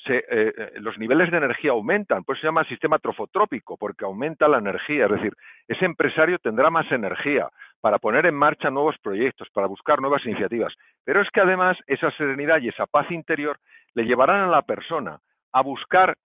eh, 0.09 0.25
eh, 0.29 0.73
los 0.77 0.97
niveles 0.99 1.31
de 1.31 1.39
energía 1.39 1.73
aumentan. 1.73 2.25
Por 2.25 2.37
eso 2.37 2.43
se 2.43 2.47
llama 2.49 2.65
sistema 2.65 2.99
trofotrópico, 2.99 3.77
porque 3.77 4.05
aumenta 4.05 4.49
la 4.49 4.59
energía. 4.59 5.07
Es 5.07 5.13
decir, 5.13 5.35
ese 5.67 5.85
empresario 5.85 6.39
tendrá 6.39 6.71
más 6.71 6.91
energía 6.93 7.49
para 7.81 7.99
poner 7.99 8.27
en 8.27 8.35
marcha 8.35 8.71
nuevos 8.71 8.97
proyectos, 9.03 9.49
para 9.53 9.67
buscar 9.67 10.01
nuevas 10.01 10.25
iniciativas. 10.25 10.73
Pero 11.05 11.21
es 11.21 11.29
que 11.31 11.41
además 11.41 11.77
esa 11.89 12.11
serenidad 12.13 12.61
y 12.61 12.69
esa 12.69 12.87
paz 12.87 13.11
interior 13.11 13.59
le 13.95 14.05
llevarán 14.05 14.43
a 14.43 14.47
la 14.47 14.63
persona 14.63 15.19
a 15.53 15.63
buscar 15.63 16.17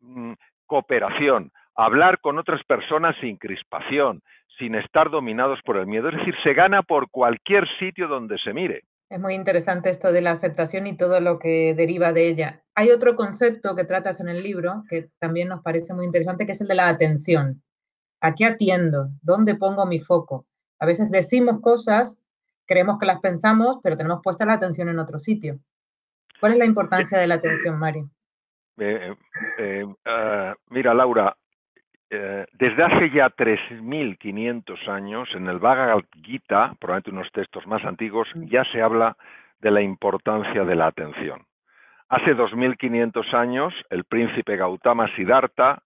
mm, 0.00 0.32
cooperación, 0.66 1.52
hablar 1.76 2.20
con 2.20 2.38
otras 2.38 2.62
personas 2.64 3.16
sin 3.20 3.36
crispación, 3.36 4.22
sin 4.58 4.74
estar 4.74 5.10
dominados 5.10 5.60
por 5.64 5.76
el 5.76 5.86
miedo. 5.86 6.08
Es 6.08 6.16
decir, 6.16 6.34
se 6.42 6.54
gana 6.54 6.82
por 6.82 7.10
cualquier 7.10 7.66
sitio 7.78 8.08
donde 8.08 8.38
se 8.38 8.52
mire. 8.52 8.82
Es 9.10 9.20
muy 9.20 9.34
interesante 9.34 9.90
esto 9.90 10.12
de 10.12 10.22
la 10.22 10.32
aceptación 10.32 10.86
y 10.86 10.96
todo 10.96 11.20
lo 11.20 11.38
que 11.38 11.74
deriva 11.74 12.12
de 12.12 12.28
ella. 12.28 12.62
Hay 12.74 12.90
otro 12.90 13.14
concepto 13.16 13.76
que 13.76 13.84
tratas 13.84 14.20
en 14.20 14.28
el 14.28 14.42
libro 14.42 14.84
que 14.88 15.10
también 15.18 15.48
nos 15.48 15.62
parece 15.62 15.94
muy 15.94 16.06
interesante, 16.06 16.46
que 16.46 16.52
es 16.52 16.60
el 16.60 16.68
de 16.68 16.74
la 16.74 16.88
atención. 16.88 17.62
¿A 18.20 18.34
qué 18.34 18.46
atiendo? 18.46 19.08
¿Dónde 19.22 19.54
pongo 19.54 19.86
mi 19.86 20.00
foco? 20.00 20.46
A 20.80 20.86
veces 20.86 21.10
decimos 21.10 21.60
cosas, 21.60 22.20
creemos 22.66 22.98
que 22.98 23.06
las 23.06 23.20
pensamos, 23.20 23.78
pero 23.82 23.96
tenemos 23.96 24.20
puesta 24.22 24.46
la 24.46 24.54
atención 24.54 24.88
en 24.88 24.98
otro 24.98 25.18
sitio. 25.18 25.60
¿Cuál 26.40 26.52
es 26.52 26.58
la 26.58 26.64
importancia 26.64 27.18
de 27.18 27.26
la 27.26 27.36
atención, 27.36 27.78
Mario? 27.78 28.10
Eh, 28.78 29.14
eh, 29.58 29.84
ah, 30.06 30.54
mira, 30.70 30.94
Laura, 30.94 31.36
eh, 32.14 32.46
desde 32.52 32.82
hace 32.82 33.10
ya 33.10 33.28
3.500 33.30 34.88
años, 34.88 35.28
en 35.34 35.48
el 35.48 35.58
Bhagavad 35.58 36.04
Gita, 36.22 36.74
probablemente 36.78 37.10
unos 37.10 37.32
textos 37.32 37.66
más 37.66 37.84
antiguos, 37.84 38.28
mm. 38.34 38.44
ya 38.46 38.64
se 38.64 38.80
habla 38.80 39.16
de 39.60 39.70
la 39.70 39.82
importancia 39.82 40.64
de 40.64 40.74
la 40.74 40.86
atención. 40.86 41.42
Hace 42.08 42.36
2.500 42.36 43.34
años, 43.34 43.74
el 43.90 44.04
príncipe 44.04 44.56
Gautama 44.56 45.08
Siddhartha, 45.16 45.82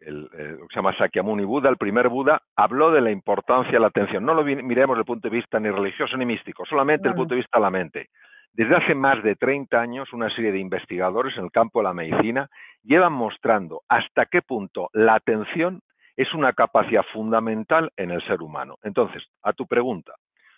el, 0.00 0.28
eh, 0.32 0.58
se 0.68 0.76
llama 0.76 0.96
Sakyamuni 0.96 1.44
Buda, 1.44 1.70
el 1.70 1.76
primer 1.76 2.08
Buda, 2.08 2.42
habló 2.56 2.90
de 2.90 3.00
la 3.00 3.10
importancia 3.10 3.72
de 3.72 3.80
la 3.80 3.88
atención. 3.88 4.24
No 4.24 4.34
lo 4.34 4.44
miremos 4.44 4.96
desde 4.96 5.00
el 5.00 5.06
punto 5.06 5.28
de 5.28 5.36
vista 5.36 5.58
ni 5.58 5.70
religioso 5.70 6.16
ni 6.16 6.24
místico, 6.24 6.64
solamente 6.66 7.04
desde 7.04 7.14
el 7.14 7.16
punto 7.16 7.34
de 7.34 7.40
vista 7.40 7.58
de 7.58 7.62
la 7.62 7.70
mente. 7.70 8.10
Desde 8.52 8.76
hace 8.76 8.94
más 8.94 9.22
de 9.22 9.36
30 9.36 9.80
años, 9.80 10.12
una 10.12 10.34
serie 10.34 10.52
de 10.52 10.58
investigadores 10.58 11.36
en 11.36 11.44
el 11.44 11.52
campo 11.52 11.78
de 11.78 11.84
la 11.84 11.94
medicina 11.94 12.50
llevan 12.82 13.12
mostrando 13.12 13.82
hasta 13.88 14.26
qué 14.26 14.42
punto 14.42 14.90
la 14.92 15.14
atención 15.14 15.80
es 16.16 16.34
una 16.34 16.52
capacidad 16.52 17.04
fundamental 17.12 17.92
en 17.96 18.10
el 18.10 18.20
ser 18.26 18.42
humano. 18.42 18.76
Entonces, 18.82 19.22
a 19.42 19.52
tu 19.52 19.66
pregunta, 19.68 20.14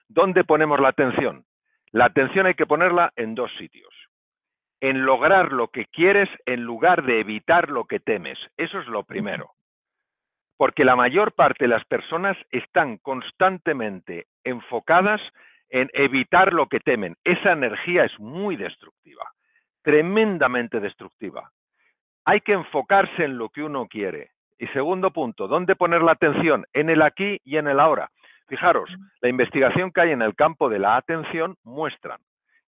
¿dónde 0.08 0.42
ponemos 0.42 0.80
la 0.80 0.88
atención? 0.88 1.44
La 1.92 2.06
atención 2.06 2.46
hay 2.46 2.54
que 2.54 2.66
ponerla 2.66 3.12
en 3.16 3.34
dos 3.34 3.50
sitios. 3.58 3.92
En 4.80 5.04
lograr 5.04 5.52
lo 5.52 5.68
que 5.68 5.84
quieres 5.84 6.30
en 6.46 6.62
lugar 6.62 7.04
de 7.04 7.20
evitar 7.20 7.68
lo 7.68 7.84
que 7.84 8.00
temes. 8.00 8.38
Eso 8.56 8.80
es 8.80 8.86
lo 8.86 9.04
primero. 9.04 9.50
Porque 10.56 10.84
la 10.84 10.96
mayor 10.96 11.32
parte 11.32 11.64
de 11.64 11.68
las 11.68 11.84
personas 11.84 12.38
están 12.50 12.96
constantemente 12.96 14.28
enfocadas 14.44 15.20
en 15.70 15.88
evitar 15.92 16.52
lo 16.52 16.66
que 16.66 16.80
temen. 16.80 17.16
Esa 17.24 17.52
energía 17.52 18.04
es 18.04 18.18
muy 18.18 18.56
destructiva, 18.56 19.24
tremendamente 19.82 20.80
destructiva. 20.80 21.50
Hay 22.24 22.40
que 22.40 22.52
enfocarse 22.52 23.24
en 23.24 23.38
lo 23.38 23.48
que 23.48 23.62
uno 23.62 23.86
quiere. 23.86 24.30
Y 24.58 24.66
segundo 24.68 25.10
punto, 25.10 25.48
¿dónde 25.48 25.74
poner 25.74 26.02
la 26.02 26.12
atención? 26.12 26.66
En 26.74 26.90
el 26.90 27.00
aquí 27.02 27.40
y 27.44 27.56
en 27.56 27.66
el 27.66 27.80
ahora. 27.80 28.10
Fijaros, 28.46 28.90
la 29.20 29.28
investigación 29.28 29.90
que 29.92 30.02
hay 30.02 30.10
en 30.10 30.22
el 30.22 30.34
campo 30.34 30.68
de 30.68 30.80
la 30.80 30.96
atención 30.96 31.56
muestra 31.62 32.18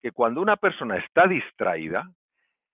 que 0.02 0.12
cuando 0.12 0.40
una 0.40 0.56
persona 0.56 0.98
está 0.98 1.26
distraída, 1.26 2.08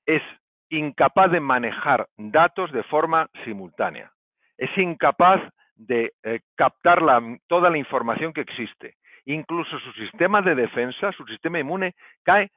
es 0.05 0.23
incapaz 0.69 1.31
de 1.31 1.41
manejar 1.41 2.09
datos 2.17 2.73
de 2.73 2.83
forma 2.85 3.29
simultánea. 3.45 4.11
Es 4.59 4.77
incapaz 4.77 5.41
de 5.77 6.13
eh, 6.23 6.41
captar 6.57 7.01
toda 7.47 7.71
la 7.71 7.79
información 7.79 8.33
que 8.33 8.41
existe. 8.41 8.96
Incluso 9.27 9.79
su 9.81 9.93
sistema 9.93 10.41
de 10.41 10.55
defensa, 10.55 11.13
su 11.13 11.25
sistema 11.27 11.59
inmune 11.59 11.95
cae, 12.23 12.51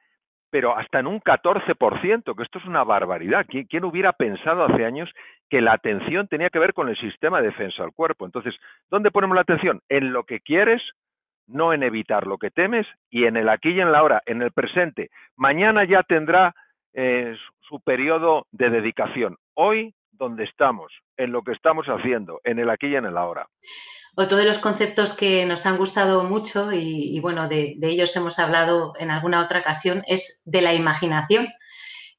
pero 0.50 0.76
hasta 0.76 0.98
en 0.98 1.06
un 1.06 1.20
14%, 1.20 2.36
que 2.36 2.42
esto 2.42 2.58
es 2.58 2.64
una 2.64 2.84
barbaridad. 2.84 3.46
¿Quién, 3.48 3.84
hubiera 3.84 4.12
pensado 4.12 4.64
hace 4.64 4.84
años 4.84 5.08
que 5.48 5.60
la 5.60 5.72
atención 5.72 6.26
tenía 6.28 6.50
que 6.50 6.58
ver 6.58 6.74
con 6.74 6.88
el 6.88 6.96
sistema 6.96 7.40
de 7.40 7.48
defensa 7.48 7.82
del 7.82 7.92
cuerpo? 7.92 8.26
Entonces, 8.26 8.54
¿dónde 8.90 9.10
ponemos 9.10 9.34
la 9.36 9.42
atención? 9.42 9.80
En 9.88 10.12
lo 10.12 10.24
que 10.24 10.40
quieres, 10.40 10.82
no 11.46 11.72
en 11.72 11.82
evitar 11.82 12.26
lo 12.26 12.38
que 12.38 12.50
temes, 12.50 12.86
y 13.10 13.24
en 13.24 13.36
el 13.36 13.48
aquí 13.48 13.70
y 13.70 13.80
en 13.80 13.92
la 13.92 13.98
ahora, 13.98 14.22
en 14.26 14.42
el 14.42 14.52
presente. 14.52 15.10
Mañana 15.36 15.84
ya 15.84 16.02
tendrá 16.02 16.54
eh, 16.94 17.36
su 17.60 17.80
periodo 17.80 18.46
de 18.50 18.70
dedicación. 18.70 19.36
Hoy, 19.54 19.94
donde 20.20 20.44
estamos, 20.44 20.92
en 21.16 21.32
lo 21.32 21.42
que 21.42 21.52
estamos 21.52 21.86
haciendo, 21.86 22.40
en 22.44 22.60
el 22.60 22.70
aquí 22.70 22.88
y 22.88 22.94
en 22.94 23.06
el 23.06 23.16
ahora. 23.16 23.48
Otro 24.14 24.36
de 24.36 24.44
los 24.44 24.58
conceptos 24.58 25.14
que 25.14 25.46
nos 25.46 25.64
han 25.66 25.78
gustado 25.78 26.24
mucho 26.24 26.72
y, 26.72 27.18
bueno, 27.20 27.48
de, 27.48 27.78
ellos 27.80 28.14
hemos 28.16 28.38
hablado 28.38 28.92
en 28.98 29.10
alguna 29.10 29.42
otra 29.42 29.60
ocasión 29.60 30.02
es 30.06 30.42
de 30.44 30.60
la 30.60 30.74
imaginación. 30.74 31.48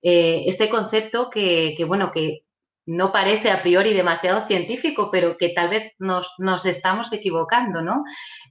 Eh, 0.01 0.41
este 0.47 0.67
concepto 0.67 1.29
que, 1.29 1.75
bueno, 1.87 2.11
que 2.11 2.43
no 2.87 3.11
parece 3.11 3.51
a 3.51 3.61
priori 3.61 3.93
demasiado 3.93 4.41
científico, 4.41 5.09
pero 5.11 5.37
que 5.37 5.49
tal 5.49 5.69
vez 5.69 5.93
nos, 5.99 6.65
estamos 6.65 7.13
equivocando, 7.13 7.83
¿no? 7.83 8.03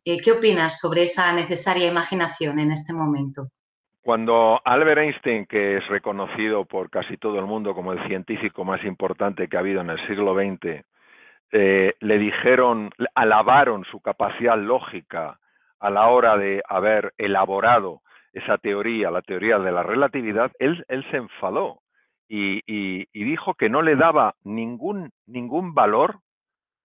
Eh, 0.05 0.19
¿Qué 0.19 0.33
opinas 0.33 0.79
sobre 0.79 1.03
esa 1.03 1.33
necesaria 1.33 1.89
imaginación 1.89 2.61
en 2.61 2.71
este 2.71 2.93
momento? 2.93 3.51
Cuando 4.03 4.61
Albert 4.65 5.01
Einstein, 5.01 5.47
que 5.47 5.77
es 5.77 5.87
reconocido 5.89 6.65
por 6.65 6.89
casi 6.89 7.19
todo 7.19 7.39
el 7.39 7.45
mundo 7.45 7.75
como 7.75 7.93
el 7.93 8.07
científico 8.07 8.65
más 8.65 8.83
importante 8.85 9.47
que 9.47 9.57
ha 9.57 9.61
habido 9.61 9.83
en 9.83 9.91
el 9.91 10.07
siglo 10.07 10.35
XX, 10.35 10.85
eh, 11.53 11.95
le 12.01 12.19
dijeron, 12.19 12.91
alabaron 13.15 13.85
su 13.85 14.01
capacidad 14.01 14.57
lógica 14.57 15.39
a 15.81 15.91
la 15.91 16.09
hora 16.09 16.37
de 16.37 16.63
haber 16.69 17.13
elaborado 17.19 18.01
esa 18.33 18.59
teoría, 18.59 19.11
la 19.11 19.23
teoría 19.23 19.59
de 19.59 19.73
la 19.73 19.83
relatividad, 19.83 20.53
él, 20.59 20.85
se 21.11 21.17
enfadó 21.17 21.81
y, 22.29 23.07
dijo 23.13 23.55
que 23.55 23.69
no 23.69 23.83
le 23.83 23.97
daba 23.97 24.35
ningún, 24.45 25.11
ningún 25.27 25.75
valor 25.75 26.21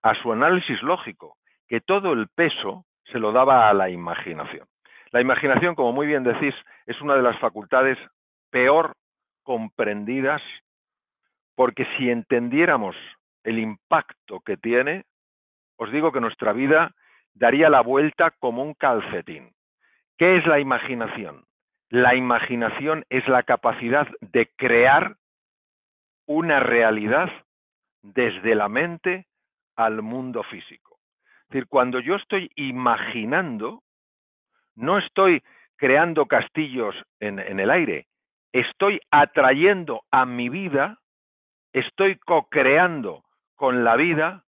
a 0.01 0.15
su 0.15 0.31
análisis 0.31 0.81
lógico, 0.81 1.38
que 1.67 1.81
todo 1.81 2.13
el 2.13 2.27
peso 2.27 2.86
se 3.12 3.19
lo 3.19 3.31
daba 3.31 3.69
a 3.69 3.74
la 3.74 3.89
imaginación. 3.89 4.67
La 5.12 5.22
imaginación, 5.22 5.76
como 5.76 5.92
muy 5.92 6.08
bien 6.08 6.24
decís, 6.24 6.54
es 6.86 7.00
una 7.02 7.16
de 7.16 7.22
las 7.22 7.40
facultades 7.40 7.98
peor 8.50 8.94
comprendidas, 9.44 10.42
porque 11.56 11.88
si 11.98 12.10
entendiéramos 12.10 12.96
el 13.44 13.60
impacto 13.60 14.42
que 14.42 14.58
tiene, 14.58 15.06
os 15.78 15.92
digo 15.92 16.12
que 16.12 16.22
nuestra 16.22 16.54
vida 16.54 16.92
daría 17.34 17.70
la 17.70 17.82
vuelta 17.82 18.32
como 18.40 18.64
un 18.64 18.74
calcetín. 18.74 19.52
¿Qué 20.18 20.38
es 20.38 20.48
la 20.48 20.60
imaginación? 20.60 21.46
La 21.90 22.16
imaginación 22.16 23.06
es 23.10 23.28
la 23.28 23.44
capacidad 23.44 24.08
de 24.22 24.50
crear 24.56 25.18
una 26.26 26.60
realidad 26.60 27.30
desde 28.02 28.56
la 28.56 28.70
mente 28.70 29.28
al 29.76 30.02
mundo 30.02 30.44
físico. 30.44 30.98
Es 31.44 31.50
decir, 31.50 31.68
cuando 31.68 32.00
yo 32.00 32.16
estoy 32.16 32.50
imaginando, 32.56 33.84
no 34.75 34.98
estoy 34.98 35.41
creando 35.77 36.25
castillos 36.25 36.96
en, 37.20 37.39
en 37.39 37.60
el 37.60 37.70
aire, 37.70 38.08
estoy 38.51 39.01
atrayendo 39.12 40.03
a 40.12 40.25
mi 40.25 40.50
vida, 40.50 41.00
estoy 41.74 42.17
co-creando 42.17 43.24
con 43.55 43.84
la 43.84 43.96
vida 43.96 44.44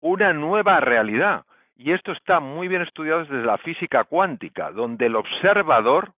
una 0.00 0.32
nueva 0.32 0.80
realidad. 0.80 1.44
Y 1.76 1.92
esto 1.92 2.12
está 2.12 2.40
muy 2.40 2.68
bien 2.68 2.82
estudiado 2.82 3.24
desde 3.24 3.44
la 3.44 3.58
física 3.58 4.04
cuántica, 4.04 4.70
donde 4.70 5.06
el 5.06 5.16
observador 5.16 6.12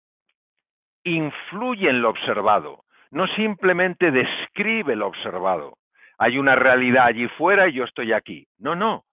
influye 1.03 1.89
en 1.89 2.01
lo 2.01 2.09
observado, 2.09 2.83
no 3.11 3.27
simplemente 3.27 4.11
describe 4.11 4.95
lo 4.95 5.07
observado. 5.07 5.77
Hay 6.17 6.37
una 6.37 6.55
realidad 6.55 7.05
allí 7.05 7.27
fuera 7.29 7.67
y 7.67 7.73
yo 7.73 7.83
estoy 7.83 8.13
aquí. 8.13 8.47
No, 8.57 8.75
no. 8.75 9.03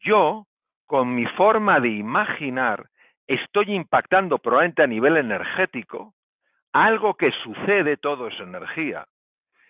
Yo, 0.00 0.46
con 0.86 1.14
mi 1.14 1.26
forma 1.26 1.80
de 1.80 1.90
imaginar, 1.90 2.86
estoy 3.26 3.74
impactando 3.74 4.38
probablemente 4.38 4.82
a 4.82 4.86
nivel 4.86 5.16
energético 5.16 6.14
algo 6.72 7.14
que 7.14 7.30
sucede, 7.42 7.96
todo 7.96 8.26
es 8.26 8.38
energía 8.40 9.06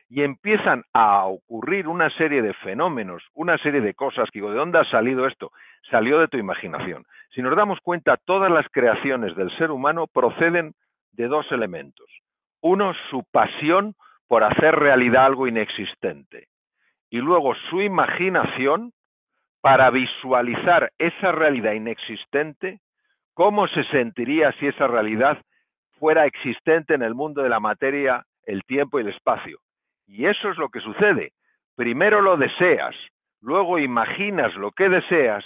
y 0.09 0.23
empiezan 0.23 0.85
a 0.93 1.25
ocurrir 1.25 1.89
una 1.89 2.11
serie 2.11 2.43
de 2.43 2.55
fenómenos, 2.55 3.23
una 3.35 3.59
serie 3.59 3.81
de 3.81 3.95
cosas 3.95 4.31
que 4.31 4.39
digo, 4.39 4.51
¿de 4.51 4.59
dónde 4.59 4.79
ha 4.79 4.85
salido 4.85 5.27
esto? 5.27 5.51
Salió 5.91 6.19
de 6.19 6.29
tu 6.29 6.37
imaginación. 6.37 7.05
Si 7.35 7.43
nos 7.43 7.57
damos 7.57 7.81
cuenta, 7.81 8.17
todas 8.17 8.51
las 8.51 8.67
creaciones 8.71 9.35
del 9.35 9.51
ser 9.57 9.71
humano 9.71 10.07
proceden 10.07 10.75
de 11.13 11.27
dos 11.27 11.51
elementos. 11.53 12.07
Uno, 12.61 12.95
su 13.11 13.25
pasión 13.31 13.95
por 14.29 14.45
hacer 14.45 14.77
realidad 14.77 15.27
algo 15.27 15.47
inexistente. 15.49 16.49
Y 17.11 17.19
luego 17.19 17.55
su 17.69 17.83
imaginación 17.83 18.93
para 19.65 19.89
visualizar 19.89 20.93
esa 20.99 21.33
realidad 21.33 21.73
inexistente, 21.73 22.83
cómo 23.33 23.67
se 23.69 23.83
sentiría 23.85 24.53
si 24.61 24.67
esa 24.67 24.87
realidad 24.87 25.39
fuera 25.99 26.27
existente 26.27 26.93
en 26.93 27.01
el 27.01 27.15
mundo 27.15 27.43
de 27.43 27.49
la 27.49 27.61
materia, 27.61 28.27
el 28.43 28.63
tiempo 28.65 28.99
y 28.99 29.05
el 29.05 29.09
espacio. 29.09 29.61
Y 30.07 30.27
eso 30.27 30.51
es 30.51 30.59
lo 30.59 30.69
que 30.69 30.81
sucede. 30.81 31.33
Primero 31.77 32.21
lo 32.21 32.37
deseas, 32.37 32.95
luego 33.41 33.79
imaginas 33.79 34.55
lo 34.55 34.71
que 34.71 34.91
deseas 34.91 35.43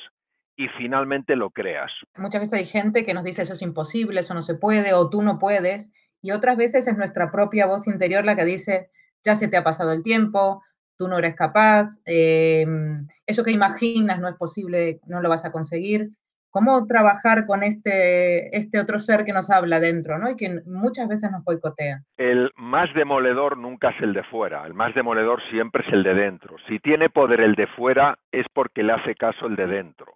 y 0.56 0.66
finalmente 0.66 1.36
lo 1.36 1.50
creas. 1.50 1.92
Muchas 2.16 2.40
veces 2.40 2.58
hay 2.58 2.66
gente 2.66 3.04
que 3.04 3.14
nos 3.14 3.22
dice 3.22 3.42
eso 3.42 3.52
es 3.52 3.62
imposible, 3.62 4.18
eso 4.18 4.34
no 4.34 4.42
se 4.42 4.56
puede 4.56 4.94
o 4.94 5.10
tú 5.10 5.22
no 5.22 5.38
puedes. 5.38 5.92
Y 6.22 6.32
otras 6.32 6.56
veces 6.56 6.88
es 6.88 6.96
nuestra 6.96 7.30
propia 7.30 7.66
voz 7.66 7.86
interior 7.86 8.24
la 8.24 8.34
que 8.34 8.44
dice, 8.44 8.90
ya 9.24 9.36
se 9.36 9.46
te 9.46 9.56
ha 9.56 9.62
pasado 9.62 9.92
el 9.92 10.02
tiempo, 10.02 10.60
tú 10.98 11.08
no 11.08 11.18
eres 11.18 11.34
capaz, 11.34 11.88
em, 12.04 13.06
eso 13.26 13.44
que 13.44 13.52
imaginas 13.52 14.20
no 14.20 14.28
es 14.28 14.34
posible, 14.34 15.00
no 15.06 15.22
lo 15.22 15.28
vas 15.28 15.44
a 15.44 15.52
conseguir 15.52 16.10
cómo 16.50 16.86
trabajar 16.86 17.46
con 17.46 17.62
este, 17.62 18.56
este 18.56 18.80
otro 18.80 18.98
ser 18.98 19.24
que 19.24 19.32
nos 19.32 19.50
habla 19.50 19.80
dentro, 19.80 20.18
¿no? 20.18 20.30
Y 20.30 20.36
que 20.36 20.60
muchas 20.66 21.08
veces 21.08 21.30
nos 21.30 21.44
boicotea. 21.44 22.02
El 22.16 22.50
más 22.56 22.92
demoledor 22.94 23.56
nunca 23.56 23.90
es 23.90 24.00
el 24.02 24.12
de 24.12 24.24
fuera, 24.24 24.66
el 24.66 24.74
más 24.74 24.94
demoledor 24.94 25.40
siempre 25.50 25.84
es 25.86 25.92
el 25.92 26.02
de 26.02 26.14
dentro. 26.14 26.56
Si 26.66 26.80
tiene 26.80 27.10
poder 27.10 27.40
el 27.40 27.54
de 27.54 27.66
fuera 27.68 28.18
es 28.32 28.46
porque 28.52 28.82
le 28.82 28.92
hace 28.92 29.14
caso 29.14 29.46
el 29.46 29.56
de 29.56 29.66
dentro. 29.66 30.14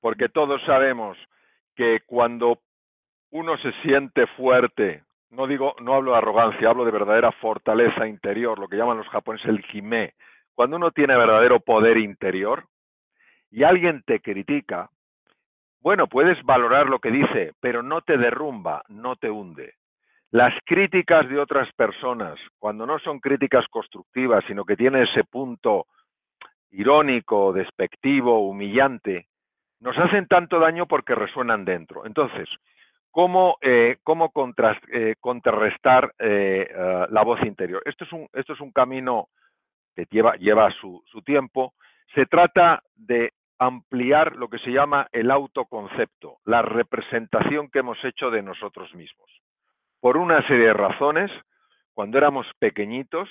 Porque 0.00 0.28
todos 0.28 0.62
sabemos 0.64 1.18
que 1.74 2.00
cuando 2.06 2.60
uno 3.30 3.56
se 3.58 3.72
siente 3.82 4.26
fuerte, 4.36 5.02
no 5.30 5.46
digo, 5.46 5.74
no 5.80 5.94
hablo 5.94 6.12
de 6.12 6.18
arrogancia, 6.18 6.68
hablo 6.68 6.84
de 6.84 6.90
verdadera 6.90 7.32
fortaleza 7.32 8.06
interior, 8.06 8.58
lo 8.58 8.68
que 8.68 8.76
llaman 8.76 8.98
los 8.98 9.08
japoneses 9.08 9.48
el 9.48 9.62
jime. 9.64 10.14
Cuando 10.54 10.76
uno 10.76 10.90
tiene 10.90 11.16
verdadero 11.16 11.60
poder 11.60 11.98
interior 11.98 12.64
y 13.50 13.64
alguien 13.64 14.02
te 14.06 14.20
critica, 14.20 14.88
bueno, 15.80 16.06
puedes 16.06 16.42
valorar 16.44 16.88
lo 16.88 16.98
que 16.98 17.10
dice, 17.10 17.52
pero 17.60 17.82
no 17.82 18.00
te 18.00 18.16
derrumba, 18.16 18.82
no 18.88 19.16
te 19.16 19.30
hunde. 19.30 19.74
Las 20.30 20.54
críticas 20.64 21.28
de 21.28 21.38
otras 21.38 21.72
personas, 21.74 22.38
cuando 22.58 22.86
no 22.86 22.98
son 22.98 23.20
críticas 23.20 23.66
constructivas, 23.68 24.44
sino 24.46 24.64
que 24.64 24.76
tienen 24.76 25.02
ese 25.02 25.24
punto 25.24 25.86
irónico, 26.70 27.52
despectivo, 27.52 28.48
humillante, 28.48 29.28
nos 29.80 29.96
hacen 29.98 30.26
tanto 30.26 30.58
daño 30.58 30.86
porque 30.86 31.14
resuenan 31.14 31.64
dentro. 31.64 32.06
Entonces, 32.06 32.48
¿cómo, 33.14 33.58
eh, 33.62 33.96
eh, 34.92 35.14
contrarrestar 35.20 36.12
eh, 36.18 36.68
la 37.10 37.22
voz 37.22 37.40
interior? 37.44 37.80
Esto 37.86 38.04
es 38.04 38.60
un, 38.60 38.72
camino 38.72 39.28
que 39.94 40.06
lleva, 40.10 40.70
su 40.72 41.22
tiempo. 41.24 41.74
Se 42.14 42.26
trata 42.26 42.82
de 42.96 43.32
ampliar 43.58 44.34
lo 44.34 44.48
que 44.48 44.58
se 44.58 44.72
llama 44.72 45.06
el 45.12 45.30
autoconcepto, 45.30 46.38
la 46.44 46.62
representación 46.62 47.70
que 47.70 47.78
hemos 47.78 48.04
hecho 48.04 48.30
de 48.30 48.42
nosotros 48.42 48.92
mismos. 48.94 49.30
Por 50.00 50.16
una 50.16 50.44
serie 50.48 50.66
de 50.66 50.74
razones, 50.74 51.30
cuando 51.94 52.18
éramos 52.18 52.46
pequeñitos, 52.58 53.28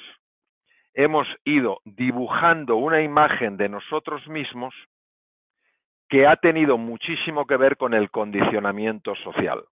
hemos 0.94 1.28
ido 1.44 1.82
dibujando 1.84 2.78
una 2.78 3.02
imagen 3.02 3.58
de 3.58 3.68
nosotros 3.68 4.26
mismos 4.30 4.74
que 6.08 6.26
ha 6.26 6.38
tenido 6.38 6.78
muchísimo 6.78 7.46
que 7.46 7.58
ver 7.58 7.76
con 7.76 7.94
el 7.94 8.12
condicionamiento 8.12 9.14
social. 9.16 9.64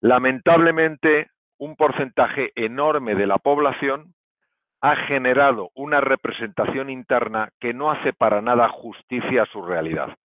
Lamentablemente, 0.00 1.30
un 1.58 1.76
porcentaje 1.76 2.52
enorme 2.54 3.14
de 3.14 3.26
la 3.26 3.38
población 3.38 4.14
ha 4.80 4.94
generado 4.94 5.70
una 5.74 6.00
representación 6.00 6.88
interna 6.88 7.50
que 7.58 7.74
no 7.74 7.90
hace 7.90 8.12
para 8.12 8.40
nada 8.40 8.68
justicia 8.68 9.42
a 9.42 9.46
su 9.46 9.62
realidad. 9.62 10.16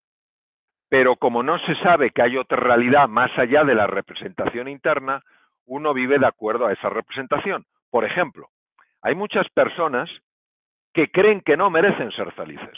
Pero 0.89 1.15
como 1.15 1.41
no 1.41 1.57
se 1.59 1.73
sabe 1.81 2.11
que 2.11 2.21
hay 2.21 2.37
otra 2.37 2.57
realidad 2.57 3.07
más 3.07 3.31
allá 3.39 3.63
de 3.63 3.73
la 3.73 3.87
representación 3.87 4.67
interna, 4.67 5.23
uno 5.65 5.91
vive 5.93 6.19
de 6.19 6.27
acuerdo 6.27 6.67
a 6.67 6.73
esa 6.73 6.89
representación. 6.89 7.65
Por 7.89 8.05
ejemplo, 8.05 8.49
hay 9.01 9.15
muchas 9.15 9.49
personas 9.49 10.07
que 10.93 11.09
creen 11.09 11.41
que 11.41 11.57
no 11.57 11.71
merecen 11.71 12.11
ser 12.11 12.31
felices. 12.33 12.77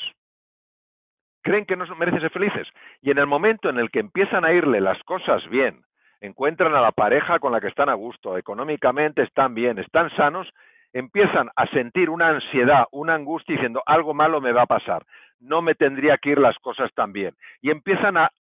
creen 1.43 1.65
que 1.65 1.75
no 1.75 1.85
merecen 1.95 2.21
ser 2.21 2.31
felices. 2.31 2.67
Y 3.01 3.11
en 3.11 3.19
el 3.19 3.27
momento 3.27 3.69
en 3.69 3.77
el 3.77 3.91
que 3.91 3.99
empiezan 3.99 4.45
a 4.45 4.51
irle 4.51 4.81
las 4.81 5.01
cosas 5.03 5.47
bien, 5.49 5.83
encuentran 6.21 6.73
a 6.75 6.81
la 6.81 6.91
pareja 6.91 7.39
con 7.39 7.51
la 7.51 7.61
que 7.61 7.67
están 7.67 7.89
a 7.89 7.93
gusto, 7.93 8.37
económicamente 8.37 9.23
están 9.23 9.53
bien, 9.53 9.79
están 9.79 10.09
sanos, 10.15 10.47
empiezan 10.93 11.49
a 11.55 11.67
sentir 11.67 12.09
una 12.09 12.29
ansiedad, 12.29 12.85
una 12.91 13.15
angustia 13.15 13.55
diciendo 13.55 13.83
algo 13.85 14.13
malo 14.13 14.41
me 14.41 14.53
va 14.53 14.63
a 14.63 14.67
pasar, 14.67 15.03
no 15.39 15.61
me 15.61 15.75
tendría 15.75 16.17
que 16.17 16.31
ir 16.31 16.39
las 16.39 16.57
cosas 16.59 16.91
tan 16.93 17.11
bien. 17.11 17.35
Y 17.61 17.69
empiezan 17.69 18.17
a 18.17 18.31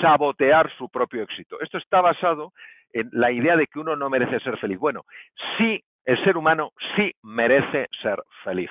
sabotear 0.00 0.70
su 0.76 0.88
propio 0.88 1.22
éxito. 1.22 1.60
Esto 1.60 1.78
está 1.78 2.00
basado 2.00 2.52
en 2.92 3.08
la 3.12 3.30
idea 3.30 3.56
de 3.56 3.66
que 3.66 3.78
uno 3.78 3.96
no 3.96 4.10
merece 4.10 4.40
ser 4.40 4.58
feliz. 4.58 4.78
Bueno, 4.78 5.04
sí, 5.56 5.82
el 6.04 6.22
ser 6.24 6.36
humano 6.36 6.72
sí 6.96 7.12
merece 7.22 7.88
ser 8.02 8.22
feliz, 8.44 8.70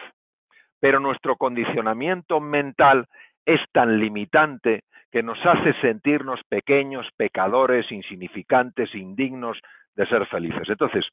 pero 0.79 0.99
nuestro 0.99 1.37
condicionamiento 1.37 2.39
mental 2.39 3.07
es 3.45 3.61
tan 3.71 3.99
limitante 3.99 4.83
que 5.11 5.23
nos 5.23 5.37
hace 5.45 5.73
sentirnos 5.81 6.41
pequeños, 6.47 7.07
pecadores, 7.17 7.91
insignificantes, 7.91 8.93
indignos 8.95 9.59
de 9.95 10.05
ser 10.07 10.25
felices. 10.27 10.69
Entonces, 10.69 11.05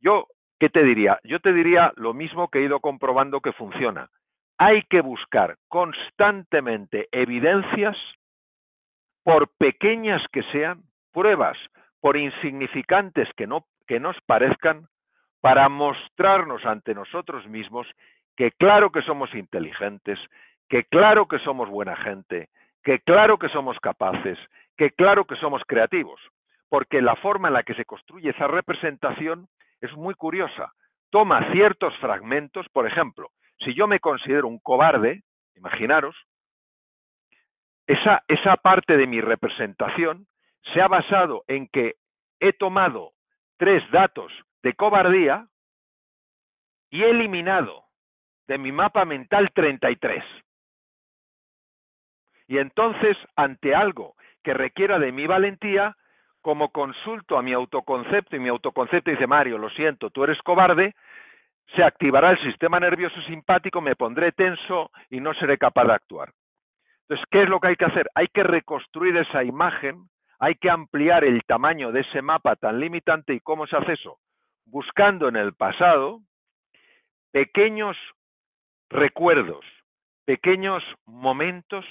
yo, 0.00 0.26
¿qué 0.58 0.68
te 0.68 0.82
diría? 0.82 1.20
Yo 1.24 1.40
te 1.40 1.52
diría 1.52 1.92
lo 1.96 2.12
mismo 2.12 2.48
que 2.48 2.58
he 2.58 2.64
ido 2.64 2.80
comprobando 2.80 3.40
que 3.40 3.52
funciona. 3.52 4.08
Hay 4.58 4.82
que 4.82 5.00
buscar 5.00 5.56
constantemente 5.68 7.08
evidencias, 7.12 7.96
por 9.22 9.48
pequeñas 9.58 10.22
que 10.32 10.42
sean, 10.44 10.82
pruebas, 11.12 11.56
por 12.00 12.16
insignificantes 12.16 13.28
que, 13.36 13.46
que 13.86 14.00
nos 14.00 14.16
parezcan, 14.22 14.88
para 15.40 15.68
mostrarnos 15.68 16.64
ante 16.66 16.94
nosotros 16.94 17.46
mismos 17.46 17.86
que 18.36 18.52
claro 18.52 18.90
que 18.90 19.02
somos 19.02 19.34
inteligentes, 19.34 20.18
que 20.68 20.84
claro 20.84 21.28
que 21.28 21.38
somos 21.40 21.68
buena 21.68 21.96
gente, 21.96 22.48
que 22.82 23.00
claro 23.00 23.38
que 23.38 23.48
somos 23.48 23.78
capaces, 23.80 24.38
que 24.76 24.90
claro 24.90 25.24
que 25.24 25.36
somos 25.36 25.62
creativos, 25.66 26.20
porque 26.68 27.02
la 27.02 27.16
forma 27.16 27.48
en 27.48 27.54
la 27.54 27.62
que 27.62 27.74
se 27.74 27.84
construye 27.84 28.30
esa 28.30 28.46
representación 28.46 29.48
es 29.80 29.92
muy 29.94 30.14
curiosa. 30.14 30.72
Toma 31.10 31.50
ciertos 31.52 31.96
fragmentos, 31.98 32.66
por 32.70 32.86
ejemplo, 32.86 33.30
si 33.58 33.74
yo 33.74 33.86
me 33.86 34.00
considero 34.00 34.48
un 34.48 34.58
cobarde, 34.58 35.22
imaginaros, 35.56 36.16
esa, 37.86 38.22
esa 38.28 38.56
parte 38.56 38.96
de 38.96 39.06
mi 39.06 39.20
representación 39.20 40.26
se 40.72 40.80
ha 40.80 40.88
basado 40.88 41.44
en 41.48 41.68
que 41.68 41.96
he 42.38 42.52
tomado 42.52 43.12
tres 43.58 43.82
datos 43.90 44.32
de 44.62 44.74
cobardía 44.74 45.46
y 46.90 47.02
he 47.02 47.10
eliminado 47.10 47.84
de 48.46 48.58
mi 48.58 48.72
mapa 48.72 49.04
mental 49.04 49.50
33. 49.54 50.24
Y 52.50 52.58
entonces, 52.58 53.16
ante 53.36 53.76
algo 53.76 54.16
que 54.42 54.54
requiera 54.54 54.98
de 54.98 55.12
mi 55.12 55.24
valentía, 55.28 55.96
como 56.40 56.70
consulto 56.70 57.38
a 57.38 57.42
mi 57.42 57.52
autoconcepto 57.52 58.34
y 58.34 58.40
mi 58.40 58.48
autoconcepto 58.48 59.08
dice, 59.08 59.28
Mario, 59.28 59.56
lo 59.56 59.70
siento, 59.70 60.10
tú 60.10 60.24
eres 60.24 60.42
cobarde, 60.42 60.96
se 61.76 61.84
activará 61.84 62.32
el 62.32 62.42
sistema 62.42 62.80
nervioso 62.80 63.22
simpático, 63.22 63.80
me 63.80 63.94
pondré 63.94 64.32
tenso 64.32 64.90
y 65.10 65.20
no 65.20 65.32
seré 65.34 65.58
capaz 65.58 65.84
de 65.84 65.92
actuar. 65.92 66.32
Entonces, 67.02 67.24
¿qué 67.30 67.44
es 67.44 67.48
lo 67.48 67.60
que 67.60 67.68
hay 67.68 67.76
que 67.76 67.84
hacer? 67.84 68.10
Hay 68.16 68.26
que 68.26 68.42
reconstruir 68.42 69.16
esa 69.16 69.44
imagen, 69.44 70.08
hay 70.40 70.56
que 70.56 70.70
ampliar 70.70 71.22
el 71.22 71.44
tamaño 71.44 71.92
de 71.92 72.00
ese 72.00 72.20
mapa 72.20 72.56
tan 72.56 72.80
limitante 72.80 73.32
y 73.32 73.38
cómo 73.38 73.68
se 73.68 73.76
hace 73.76 73.92
eso. 73.92 74.18
Buscando 74.64 75.28
en 75.28 75.36
el 75.36 75.54
pasado 75.54 76.18
pequeños 77.30 77.96
recuerdos, 78.88 79.64
pequeños 80.24 80.82
momentos 81.06 81.86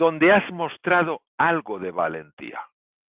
donde 0.00 0.32
has 0.32 0.50
mostrado 0.50 1.20
algo 1.36 1.78
de 1.78 1.90
valentía. 1.90 2.58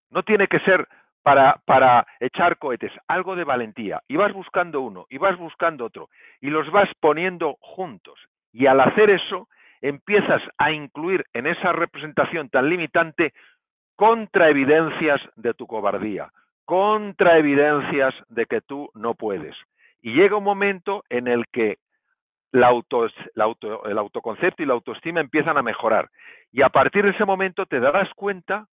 No 0.09 0.23
tiene 0.23 0.47
que 0.47 0.59
ser 0.59 0.85
para, 1.23 1.61
para, 1.63 2.05
echar 2.19 2.57
cohetes, 2.57 2.91
algo 3.07 3.37
de 3.37 3.45
valentía. 3.45 4.01
Y 4.09 4.17
vas 4.17 4.33
buscando 4.33 4.81
uno, 4.81 5.05
y 5.09 5.17
vas 5.17 5.37
buscando 5.37 5.85
otro, 5.85 6.09
y 6.41 6.49
los 6.49 6.69
vas 6.69 6.89
poniendo 6.99 7.55
juntos. 7.61 8.19
Y 8.51 8.65
al 8.65 8.81
hacer 8.81 9.09
eso, 9.09 9.47
empiezas 9.79 10.41
a 10.57 10.73
incluir 10.73 11.23
en 11.31 11.47
esa 11.47 11.71
representación 11.71 12.49
tan 12.49 12.67
limitante 12.67 13.33
contraevidencias 13.95 15.21
de 15.37 15.53
tu 15.53 15.67
cobardía, 15.67 16.29
contraevidencias 16.65 18.13
de 18.27 18.47
que 18.47 18.59
tú 18.59 18.89
no 18.95 19.13
puedes. 19.13 19.55
Y 20.01 20.11
llega 20.11 20.35
un 20.35 20.43
momento 20.43 21.05
en 21.09 21.29
el 21.29 21.45
que 21.53 21.77
el 22.51 23.97
autoconcepto 23.97 24.63
y 24.63 24.65
la 24.65 24.73
autoestima 24.73 25.21
empiezan 25.21 25.57
a 25.57 25.63
mejorar. 25.63 26.09
Y 26.51 26.61
a 26.61 26.69
partir 26.69 27.03
de 27.03 27.11
ese 27.11 27.25
momento 27.25 27.65
te 27.65 27.79
darás 27.79 28.13
cuenta 28.15 28.67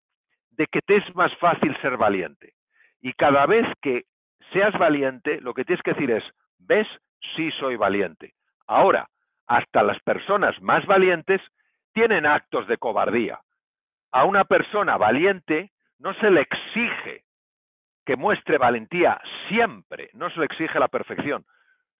de 0.51 0.67
que 0.67 0.81
te 0.81 0.97
es 0.97 1.14
más 1.14 1.35
fácil 1.37 1.77
ser 1.81 1.97
valiente. 1.97 2.55
Y 3.01 3.12
cada 3.12 3.47
vez 3.47 3.67
que 3.81 4.05
seas 4.53 4.77
valiente, 4.79 5.41
lo 5.41 5.55
que 5.55 5.64
tienes 5.64 5.83
que 5.83 5.93
decir 5.93 6.11
es, 6.11 6.25
¿ves? 6.59 6.87
Sí 7.37 7.51
soy 7.53 7.77
valiente. 7.77 8.35
Ahora, 8.67 9.09
hasta 9.47 9.83
las 9.83 10.01
personas 10.01 10.61
más 10.61 10.85
valientes 10.87 11.41
tienen 11.93 12.27
actos 12.27 12.67
de 12.69 12.77
cobardía. 12.77 13.41
A 14.12 14.25
una 14.25 14.45
persona 14.45 14.97
valiente 14.97 15.71
no 15.99 16.14
se 16.14 16.31
le 16.31 16.43
exige 16.43 17.25
que 18.05 18.17
muestre 18.17 18.57
valentía 18.57 19.21
siempre, 19.49 20.11
no 20.14 20.31
se 20.31 20.38
le 20.38 20.47
exige 20.47 20.79
la 20.79 20.88
perfección. 20.88 21.45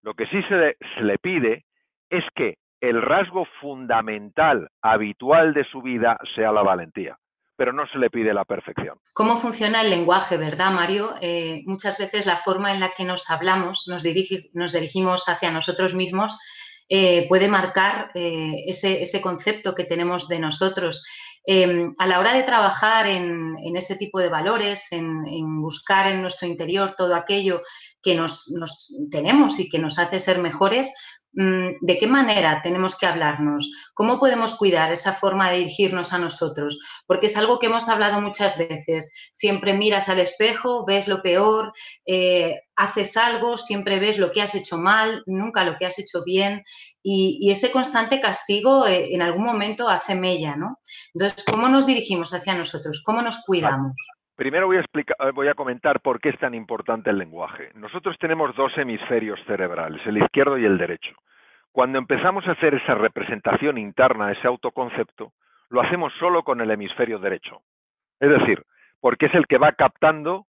Lo 0.01 0.13
que 0.13 0.25
sí 0.27 0.41
se 0.43 0.75
le, 1.01 1.17
pide 1.19 1.65
es 2.09 2.23
que 2.35 2.55
el 2.81 3.01
rasgo 3.01 3.45
fundamental, 3.61 4.69
habitual 4.81 5.53
de 5.53 5.65
su 5.65 5.81
vida 5.81 6.17
sea 6.35 6.51
la 6.51 6.63
valentía, 6.63 7.17
pero 7.57 7.73
no 7.73 7.85
se 7.87 7.97
le 7.97 8.09
pide 8.09 8.33
la 8.33 8.45
perfección. 8.45 8.97
¿Cómo 9.13 9.37
funciona 9.37 9.81
el 9.81 9.89
lenguaje, 9.89 10.37
verdad, 10.37 10.71
Mario? 10.71 11.13
Eh, 11.21 11.61
muchas 11.65 11.97
veces 11.97 12.25
la 12.25 12.37
forma 12.37 12.73
en 12.73 12.79
la 12.79 12.91
que 12.95 13.03
nos 13.03 13.29
hablamos, 13.29 13.85
nos, 13.87 14.03
nos 14.53 14.73
dirigimos 14.73 15.27
hacia 15.27 15.51
nosotros 15.51 15.93
mismos, 15.93 16.37
eh, 16.91 17.27
puede 17.29 17.47
marcar 17.47 18.09
eh, 18.15 18.63
ese, 18.65 19.21
concepto 19.21 19.75
que 19.75 19.83
tenemos 19.83 20.27
de 20.27 20.39
nosotros. 20.39 21.05
Em, 21.45 21.93
a 21.99 22.07
la 22.07 22.19
hora 22.19 22.33
de 22.33 22.41
trabajar 22.41 23.05
en, 23.05 23.55
ese 23.75 23.95
tipo 23.95 24.19
de 24.19 24.27
valores, 24.27 24.91
en, 24.91 25.61
buscar 25.61 26.11
en 26.11 26.21
nuestro 26.21 26.47
interior 26.47 26.95
todo 26.97 27.13
aquello 27.13 27.61
que 28.01 28.15
nos, 28.15 28.51
tenemos 29.11 29.59
y 29.59 29.69
que 29.69 29.77
nos 29.77 29.99
hace 29.99 30.19
ser 30.19 30.39
mejores, 30.39 30.91
¿De 31.31 31.97
qué 31.99 32.07
manera 32.07 32.61
tenemos 32.63 32.97
que 32.97 33.05
hablarnos? 33.05 33.71
¿Cómo 33.93 34.19
podemos 34.19 34.55
cuidar 34.55 34.91
esa 34.91 35.13
forma 35.13 35.51
de 35.51 35.59
dirigirnos 35.59 36.11
a 36.11 36.17
nosotros? 36.17 36.79
Porque 37.05 37.27
es 37.27 37.37
algo 37.37 37.59
que 37.59 37.67
hemos 37.67 37.87
hablado 37.87 38.19
muchas 38.19 38.57
veces. 38.57 39.29
Siempre 39.31 39.73
miras 39.73 40.09
al 40.09 40.19
espejo, 40.19 40.85
ves 40.85 41.07
lo 41.07 41.21
peor, 41.21 41.71
eh, 42.05 42.61
haces 42.75 43.15
algo, 43.15 43.57
siempre 43.57 43.99
ves 43.99 44.17
lo 44.17 44.31
que 44.31 44.41
has 44.41 44.55
hecho 44.55 44.77
mal, 44.77 45.23
nunca 45.27 45.63
lo 45.63 45.77
que 45.77 45.85
has 45.85 45.99
hecho 45.99 46.23
bien. 46.23 46.63
Y, 47.03 47.49
ese 47.51 47.71
constante 47.71 48.19
castigo 48.19 48.87
eh, 48.87 49.13
en 49.13 49.21
algún 49.21 49.45
momento 49.45 49.87
hace 49.87 50.15
mella, 50.15 50.55
¿no? 50.55 50.79
Entonces, 51.13 51.45
¿cómo 51.45 51.69
nos 51.69 51.85
dirigimos 51.85 52.33
hacia 52.33 52.55
nosotros? 52.55 53.01
¿Cómo 53.05 53.21
nos 53.21 53.43
cuidamos? 53.45 53.93
Primero 54.39 54.67
voy 54.67 54.77
a, 54.77 54.79
explicar, 54.79 55.17
eh, 55.19 55.31
voy 55.33 55.49
a 55.49 55.53
comentar 55.53 55.99
por 55.99 56.21
qué 56.21 56.29
es 56.29 56.39
tan 56.39 56.53
importante 56.55 57.09
el 57.09 57.17
lenguaje. 57.17 57.71
Nosotros 57.75 58.17
tenemos 58.19 58.55
dos 58.55 58.71
hemisferios 58.77 59.37
cerebrales, 59.45 59.99
el 60.07 60.17
izquierdo 60.17 60.57
y 60.57 60.63
el 60.63 60.77
derecho. 60.77 61.13
Cuando 61.73 61.97
empezamos 61.97 62.47
a 62.47 62.51
hacer 62.51 62.73
esa 62.73 62.95
representación 62.95 63.77
interna, 63.77 64.31
ese 64.31 64.47
autoconcepto, 64.47 65.33
lo 65.67 65.81
hacemos 65.81 66.13
solo 66.19 66.43
con 66.43 66.61
el 66.61 66.71
hemisferio 66.71 67.19
derecho. 67.19 67.63
Es 68.21 68.29
decir, 68.29 68.63
porque 69.01 69.25
es 69.25 69.35
el 69.35 69.45
que 69.45 69.57
va 69.57 69.73
captando 69.73 70.45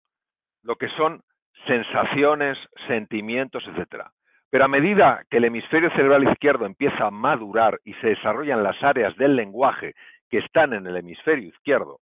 lo 0.61 0.75
que 0.75 0.89
son 0.89 1.23
sensaciones, 1.65 2.59
sentimientos, 2.85 3.67
etc. 3.69 4.03
Pero 4.51 4.65
a 4.65 4.67
medida 4.67 5.23
que 5.31 5.37
el 5.37 5.45
hemisferio 5.45 5.89
cerebral 5.95 6.29
izquierdo 6.29 6.67
empieza 6.67 7.07
a 7.07 7.11
madurar 7.11 7.79
y 7.83 7.95
se 7.95 8.09
desarrollan 8.09 8.61
las 8.61 8.83
áreas 8.83 9.15
del 9.17 9.35
lenguaje 9.35 9.95
que 10.29 10.37
están 10.37 10.73
en 10.73 10.85
el 10.85 10.95
hemisferio 10.95 11.47
izquierdo, 11.47 12.01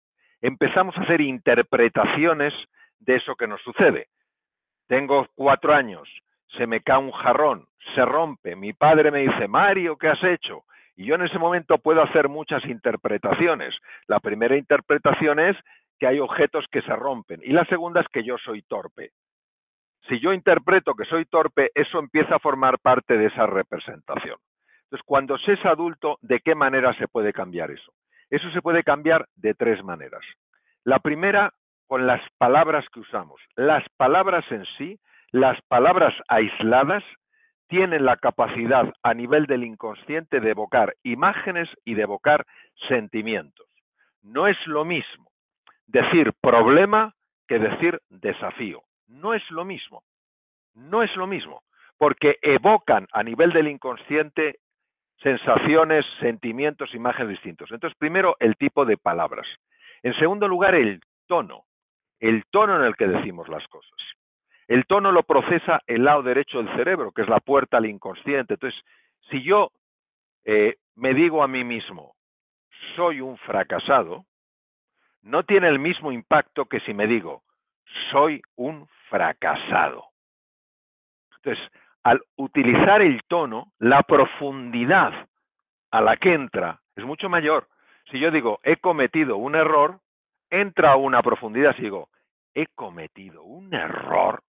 empezamos 0.40 0.96
a 0.96 1.02
hacer 1.02 1.20
interpretaciones 1.20 2.54
de 3.00 3.16
eso 3.16 3.34
que 3.36 3.46
nos 3.46 3.60
sucede. 3.62 4.08
Tengo 4.86 5.26
cuatro 5.34 5.74
años, 5.74 6.08
se 6.56 6.66
me 6.66 6.80
cae 6.80 6.98
un 6.98 7.12
jarrón, 7.12 7.66
se 7.94 8.04
rompe, 8.04 8.56
mi 8.56 8.72
padre 8.72 9.10
me 9.10 9.20
dice, 9.20 9.48
Mario, 9.48 9.96
¿qué 9.96 10.08
has 10.08 10.22
hecho? 10.24 10.64
Y 10.96 11.06
yo 11.06 11.14
en 11.14 11.22
ese 11.22 11.38
momento 11.38 11.78
puedo 11.78 12.02
hacer 12.02 12.28
muchas 12.28 12.64
interpretaciones. 12.64 13.74
La 14.08 14.18
primera 14.18 14.56
interpretación 14.56 15.38
es 15.38 15.56
que 15.98 16.06
hay 16.06 16.18
objetos 16.18 16.64
que 16.72 16.82
se 16.82 16.94
rompen 16.96 17.40
y 17.42 17.52
la 17.52 17.64
segunda 17.66 18.00
es 18.00 18.08
que 18.08 18.24
yo 18.24 18.36
soy 18.38 18.62
torpe. 18.62 19.12
Si 20.08 20.18
yo 20.20 20.32
interpreto 20.32 20.94
que 20.94 21.04
soy 21.04 21.26
torpe, 21.26 21.70
eso 21.74 21.98
empieza 21.98 22.36
a 22.36 22.40
formar 22.40 22.78
parte 22.78 23.18
de 23.18 23.26
esa 23.26 23.46
representación. 23.46 24.38
Entonces, 24.84 25.04
cuando 25.04 25.36
se 25.38 25.52
es 25.52 25.64
adulto, 25.66 26.18
¿de 26.22 26.40
qué 26.40 26.54
manera 26.54 26.94
se 26.94 27.08
puede 27.08 27.32
cambiar 27.32 27.70
eso? 27.70 27.92
Eso 28.30 28.50
se 28.50 28.62
puede 28.62 28.82
cambiar 28.82 29.26
de 29.36 29.54
tres 29.54 29.82
maneras. 29.82 30.22
La 30.84 30.98
primera, 30.98 31.52
con 31.86 32.06
las 32.06 32.20
palabras 32.38 32.84
que 32.92 33.00
usamos. 33.00 33.40
Las 33.56 33.84
palabras 33.96 34.44
en 34.50 34.64
sí, 34.76 34.98
las 35.30 35.60
palabras 35.68 36.14
aisladas, 36.28 37.04
tienen 37.68 38.04
la 38.04 38.16
capacidad 38.16 38.92
a 39.02 39.14
nivel 39.14 39.46
del 39.46 39.62
inconsciente 39.62 40.40
de 40.40 40.50
evocar 40.50 40.94
imágenes 41.02 41.68
y 41.84 41.94
de 41.94 42.02
evocar 42.02 42.46
sentimientos. 42.88 43.66
No 44.22 44.48
es 44.48 44.56
lo 44.66 44.84
mismo 44.84 45.30
decir 45.86 46.32
problema 46.40 47.14
que 47.46 47.58
decir 47.58 48.00
desafío. 48.08 48.82
No 49.06 49.34
es 49.34 49.42
lo 49.50 49.64
mismo. 49.64 50.02
No 50.74 51.02
es 51.02 51.14
lo 51.16 51.26
mismo. 51.26 51.62
Porque 51.96 52.36
evocan 52.42 53.08
a 53.12 53.22
nivel 53.22 53.52
del 53.52 53.68
inconsciente 53.68 54.60
sensaciones, 55.22 56.04
sentimientos, 56.20 56.94
imágenes 56.94 57.30
distintos. 57.30 57.70
Entonces, 57.72 57.96
primero, 57.98 58.36
el 58.40 58.56
tipo 58.56 58.84
de 58.84 58.96
palabras. 58.96 59.46
En 60.02 60.14
segundo 60.14 60.46
lugar, 60.46 60.74
el 60.74 61.00
tono. 61.26 61.64
El 62.20 62.44
tono 62.50 62.76
en 62.76 62.84
el 62.84 62.96
que 62.96 63.06
decimos 63.06 63.48
las 63.48 63.66
cosas. 63.68 63.98
El 64.66 64.84
tono 64.86 65.12
lo 65.12 65.22
procesa 65.22 65.80
el 65.86 66.04
lado 66.04 66.22
derecho 66.22 66.58
del 66.58 66.74
cerebro, 66.76 67.12
que 67.12 67.22
es 67.22 67.28
la 67.28 67.40
puerta 67.40 67.78
al 67.78 67.86
inconsciente. 67.86 68.54
Entonces, 68.54 68.80
si 69.30 69.42
yo 69.42 69.70
eh, 70.44 70.76
me 70.94 71.14
digo 71.14 71.42
a 71.42 71.48
mí 71.48 71.64
mismo, 71.64 72.14
soy 72.94 73.20
un 73.20 73.38
fracasado, 73.38 74.24
no 75.22 75.42
tiene 75.44 75.68
el 75.68 75.78
mismo 75.78 76.12
impacto 76.12 76.66
que 76.66 76.80
si 76.80 76.94
me 76.94 77.06
digo, 77.06 77.42
soy 78.10 78.42
un 78.56 78.88
fracasado. 79.08 80.04
Entonces, 81.36 81.64
al 82.08 82.22
utilizar 82.36 83.02
el 83.02 83.20
tono, 83.28 83.72
la 83.78 84.02
profundidad 84.02 85.12
a 85.90 86.00
la 86.00 86.16
que 86.16 86.32
entra 86.32 86.80
es 86.96 87.04
mucho 87.04 87.28
mayor. 87.28 87.68
Si 88.10 88.18
yo 88.18 88.30
digo, 88.30 88.60
he 88.62 88.76
cometido 88.76 89.36
un 89.36 89.54
error, 89.54 90.00
entra 90.48 90.96
una 90.96 91.20
profundidad. 91.20 91.76
Si 91.76 91.82
digo, 91.82 92.08
he 92.54 92.66
cometido 92.68 93.42
un 93.42 93.74
error, 93.74 94.40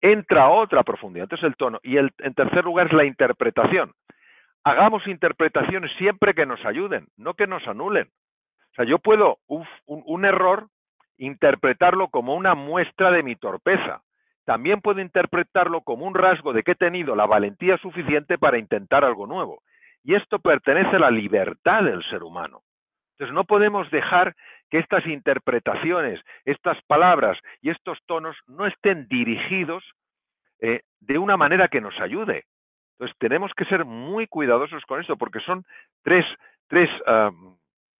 entra 0.00 0.50
otra 0.50 0.84
profundidad. 0.84 1.24
Entonces 1.24 1.48
el 1.48 1.56
tono. 1.56 1.80
Y 1.82 1.96
el, 1.96 2.12
en 2.18 2.32
tercer 2.34 2.64
lugar 2.64 2.86
es 2.86 2.92
la 2.92 3.04
interpretación. 3.04 3.92
Hagamos 4.62 5.04
interpretaciones 5.08 5.90
siempre 5.98 6.32
que 6.32 6.46
nos 6.46 6.64
ayuden, 6.64 7.08
no 7.16 7.34
que 7.34 7.48
nos 7.48 7.66
anulen. 7.66 8.06
O 8.70 8.74
sea, 8.76 8.84
yo 8.84 9.00
puedo 9.00 9.38
un, 9.48 9.66
un 9.86 10.24
error 10.24 10.68
interpretarlo 11.18 12.06
como 12.06 12.36
una 12.36 12.54
muestra 12.54 13.10
de 13.10 13.24
mi 13.24 13.34
torpeza. 13.34 14.02
También 14.44 14.80
puedo 14.80 15.00
interpretarlo 15.00 15.80
como 15.80 16.06
un 16.06 16.14
rasgo 16.14 16.52
de 16.52 16.62
que 16.62 16.72
he 16.72 16.76
tenido 16.76 17.16
la 17.16 17.26
valentía 17.26 17.78
suficiente 17.78 18.38
para 18.38 18.58
intentar 18.58 19.04
algo 19.04 19.26
nuevo. 19.26 19.62
Y 20.02 20.14
esto 20.14 20.38
pertenece 20.38 20.96
a 20.96 21.00
la 21.00 21.10
libertad 21.10 21.82
del 21.82 22.04
ser 22.10 22.22
humano. 22.22 22.62
Entonces 23.12 23.34
no 23.34 23.44
podemos 23.44 23.90
dejar 23.90 24.34
que 24.70 24.78
estas 24.78 25.06
interpretaciones, 25.06 26.20
estas 26.44 26.76
palabras 26.86 27.38
y 27.62 27.70
estos 27.70 27.98
tonos 28.06 28.36
no 28.46 28.66
estén 28.66 29.06
dirigidos 29.08 29.84
eh, 30.60 30.82
de 31.00 31.18
una 31.18 31.36
manera 31.36 31.68
que 31.68 31.80
nos 31.80 31.98
ayude. 32.00 32.44
Entonces 32.92 33.16
tenemos 33.18 33.52
que 33.54 33.64
ser 33.64 33.84
muy 33.84 34.26
cuidadosos 34.26 34.84
con 34.84 35.00
esto 35.00 35.16
porque 35.16 35.40
son 35.40 35.64
tres, 36.02 36.24
tres 36.68 36.90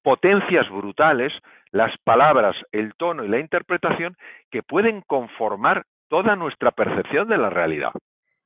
potencias 0.03 0.69
brutales, 0.69 1.33
las 1.71 1.97
palabras, 2.05 2.55
el 2.73 2.95
tono 2.95 3.25
y 3.25 3.29
la 3.29 3.39
interpretación, 3.39 4.17
que 4.51 4.63
pueden 4.63 5.01
conformar 5.03 5.85
toda 6.09 6.37
nuestra 6.37 6.71
percepción 6.71 7.29
de 7.29 7.39
la 7.39 7.51
realidad. 7.51 7.93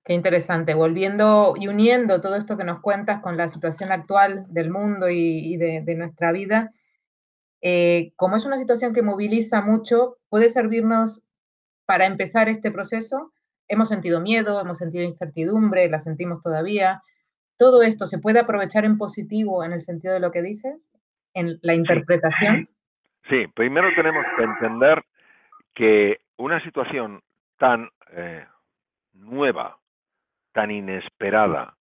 Qué 0.04 0.14
interesante. 0.14 0.74
Volviendo 0.74 1.54
y 1.58 1.68
uniendo 1.68 2.20
todo 2.20 2.36
esto 2.36 2.56
que 2.56 2.64
nos 2.64 2.80
cuentas 2.80 3.20
con 3.20 3.36
la 3.36 3.48
situación 3.48 3.92
actual 3.92 4.46
del 4.48 4.70
mundo 4.70 5.10
y, 5.10 5.56
de, 5.58 5.94
nuestra 5.96 6.32
vida, 6.32 6.70
eh, 7.60 8.12
como 8.16 8.36
es 8.36 8.46
una 8.46 8.56
situación 8.56 8.94
que 8.94 9.02
moviliza 9.02 9.60
mucho, 9.60 10.16
puede 10.30 10.48
servirnos 10.48 11.24
para 11.84 12.06
empezar 12.06 12.48
este 12.48 12.70
proceso. 12.70 13.32
Hemos 13.68 13.88
sentido 13.88 14.22
miedo, 14.22 14.60
hemos 14.60 14.78
sentido 14.78 15.04
incertidumbre, 15.04 15.90
la 15.90 15.98
sentimos 15.98 16.42
todavía. 16.42 17.02
¿Todo 17.58 17.82
esto 17.82 18.06
se 18.06 18.18
puede 18.18 18.38
aprovechar 18.38 18.86
en 18.86 18.96
positivo 18.96 19.62
en 19.62 19.72
el 19.72 19.82
sentido 19.82 20.14
de 20.14 20.20
lo 20.20 20.30
que 20.30 20.40
dices? 20.40 20.88
¿En 21.34 21.58
la 21.60 21.74
interpretación? 21.74 22.68
Sí, 23.28 23.46
primero 23.54 23.88
tenemos 23.94 24.24
que 24.36 24.42
entender 24.42 25.04
que 25.74 26.20
una 26.38 26.62
situación 26.64 27.20
tan 27.58 27.90
eh, 28.12 28.46
nueva, 29.12 29.76
tan 30.52 30.70
inesperada 30.70 31.74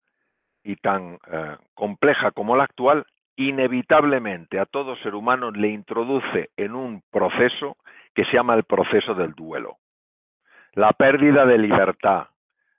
y 0.65 0.77
tan 0.77 1.19
eh, 1.31 1.57
compleja 1.75 2.33
como 2.33 2.57
la 2.57 2.65
actual, 2.65 3.07
inevitablemente 3.37 4.59
a 4.59 4.67
todo 4.67 4.97
ser 4.97 5.15
humano 5.15 5.51
le 5.51 5.69
introduce 5.69 6.51
en 6.57 6.75
un 6.75 7.03
proceso 7.11 7.77
que 8.15 8.25
se 8.25 8.33
llama 8.33 8.55
el 8.55 8.65
proceso 8.65 9.15
del 9.15 9.33
duelo. 9.35 9.77
La 10.73 10.93
pérdida 10.93 11.47
de 11.47 11.59
libertad, 11.59 12.29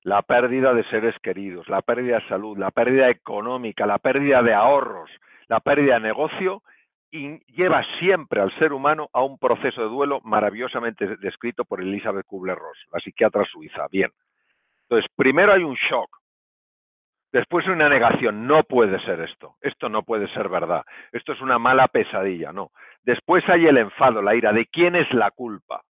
la 0.03 0.21
pérdida 0.23 0.73
de 0.73 0.83
seres 0.85 1.15
queridos, 1.19 1.67
la 1.69 1.81
pérdida 1.81 2.19
de 2.19 2.27
salud, 2.27 2.57
la 2.57 2.71
pérdida 2.71 3.09
económica, 3.09 3.85
la 3.85 3.99
pérdida 3.99 4.41
de 4.41 4.53
ahorros, 4.53 5.09
la 5.47 5.59
pérdida 5.59 5.95
de 5.95 6.01
negocio, 6.01 6.63
lleva 7.11 7.83
siempre 7.99 8.41
al 8.41 8.51
ser 8.59 8.73
humano 8.73 9.09
a 9.13 9.23
un 9.23 9.37
proceso 9.37 9.81
de 9.81 9.87
duelo 9.87 10.19
maravillosamente 10.23 11.17
descrito 11.17 11.65
por 11.65 11.81
Elizabeth 11.81 12.25
Kubler-Ross, 12.25 12.87
la 12.91 12.99
psiquiatra 12.99 13.45
suiza. 13.45 13.87
Bien. 13.89 14.11
Entonces, 14.83 15.09
primero 15.15 15.53
hay 15.53 15.63
un 15.63 15.75
shock, 15.75 16.17
después 17.31 17.67
una 17.67 17.89
negación, 17.89 18.47
no 18.47 18.63
puede 18.63 18.99
ser 19.01 19.21
esto, 19.21 19.55
esto 19.61 19.89
no 19.89 20.03
puede 20.03 20.27
ser 20.29 20.49
verdad, 20.49 20.85
esto 21.11 21.33
es 21.33 21.41
una 21.41 21.59
mala 21.59 21.87
pesadilla, 21.87 22.51
no. 22.51 22.71
Después 23.03 23.43
hay 23.49 23.67
el 23.67 23.77
enfado, 23.77 24.21
la 24.21 24.35
ira, 24.35 24.53
de 24.53 24.65
quién 24.65 24.95
es 24.95 25.11
la 25.13 25.31
culpa, 25.31 25.81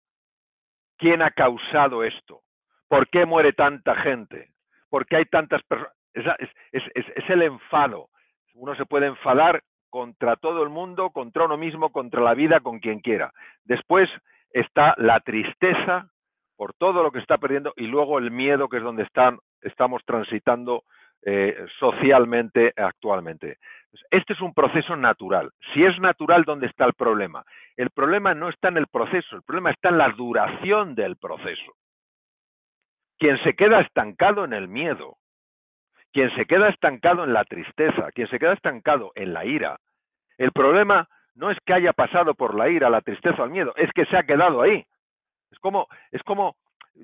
quién 0.98 1.22
ha 1.22 1.32
causado 1.32 2.04
esto, 2.04 2.42
por 2.88 3.08
qué 3.10 3.26
muere 3.26 3.54
tanta 3.54 3.96
gente, 3.96 4.52
por 4.90 5.06
qué 5.06 5.18
hay 5.18 5.26
tantas 5.26 5.62
personas, 5.64 5.94
es 6.14 7.30
el 7.30 7.42
enfado. 7.44 8.10
Uno 8.56 8.76
se 8.76 8.86
puede 8.86 9.06
enfadar 9.06 9.62
contra 9.90 10.36
todo 10.36 10.64
el 10.64 10.70
mundo, 10.70 11.12
contra 11.12 11.46
uno 11.46 11.58
mismo, 11.58 11.92
contra 11.92 12.22
la 12.22 12.34
vida, 12.34 12.60
con 12.60 12.80
quien 12.80 13.00
quiera. 13.00 13.32
Después 13.64 14.10
está 14.52 14.94
la 14.98 15.20
tristeza 15.20 16.10
por 16.56 16.74
todo 16.74 17.04
lo 17.04 17.12
que 17.12 17.20
está 17.20 17.38
perdiendo 17.38 17.74
y 17.76 17.88
luego 17.88 18.18
el 18.18 18.32
miedo, 18.32 18.68
que 18.68 18.78
es 18.78 18.84
donde 18.84 19.04
están, 19.04 19.40
estamos 19.62 20.02
transitando 20.06 20.84
eh, 21.24 21.66
socialmente 21.80 22.74
actualmente. 22.76 23.58
Este 24.12 24.34
es 24.34 24.42
un 24.42 24.54
proceso 24.54 24.96
natural. 24.96 25.52
Si 25.74 25.84
es 25.84 25.98
natural, 26.00 26.44
¿dónde 26.44 26.68
está 26.68 26.86
el 26.86 26.94
problema? 26.94 27.44
El 27.76 27.90
problema 27.92 28.34
no 28.34 28.50
está 28.50 28.70
en 28.70 28.78
el 28.78 28.88
proceso, 28.88 29.36
el 29.36 29.44
problema 29.44 29.72
está 29.72 29.90
en 29.90 29.98
la 29.98 30.10
duración 30.10 30.96
del 30.96 31.18
proceso. 31.18 31.74
Quien 33.18 33.42
se 33.44 33.56
queda 33.56 33.82
estancado 33.82 34.46
en 34.46 34.54
el 34.54 34.68
miedo, 34.68 35.18
quien 36.14 36.34
se 36.36 36.46
queda 36.46 36.70
estancado 36.70 37.24
en 37.24 37.34
la 37.34 37.44
tristeza, 37.44 38.12
quien 38.12 38.28
se 38.30 38.40
queda 38.40 38.54
estancado 38.54 39.12
en 39.16 39.34
la 39.34 39.46
ira, 39.46 39.78
el 40.38 40.52
problema 40.52 41.08
no 41.36 41.52
es 41.52 41.58
que 41.66 41.74
haya 41.74 41.94
pasado 41.94 42.34
por 42.34 42.56
la 42.56 42.70
ira, 42.70 42.90
la 42.90 43.02
tristeza 43.02 43.42
o 43.42 43.46
el 43.46 43.52
miedo, 43.52 43.74
es 43.76 43.92
que 43.94 44.06
se 44.06 44.18
ha 44.18 44.24
quedado 44.24 44.62
ahí. 44.62 44.86
Es 45.52 45.60
como, 45.60 45.88
es 46.12 46.22
como, 46.24 46.56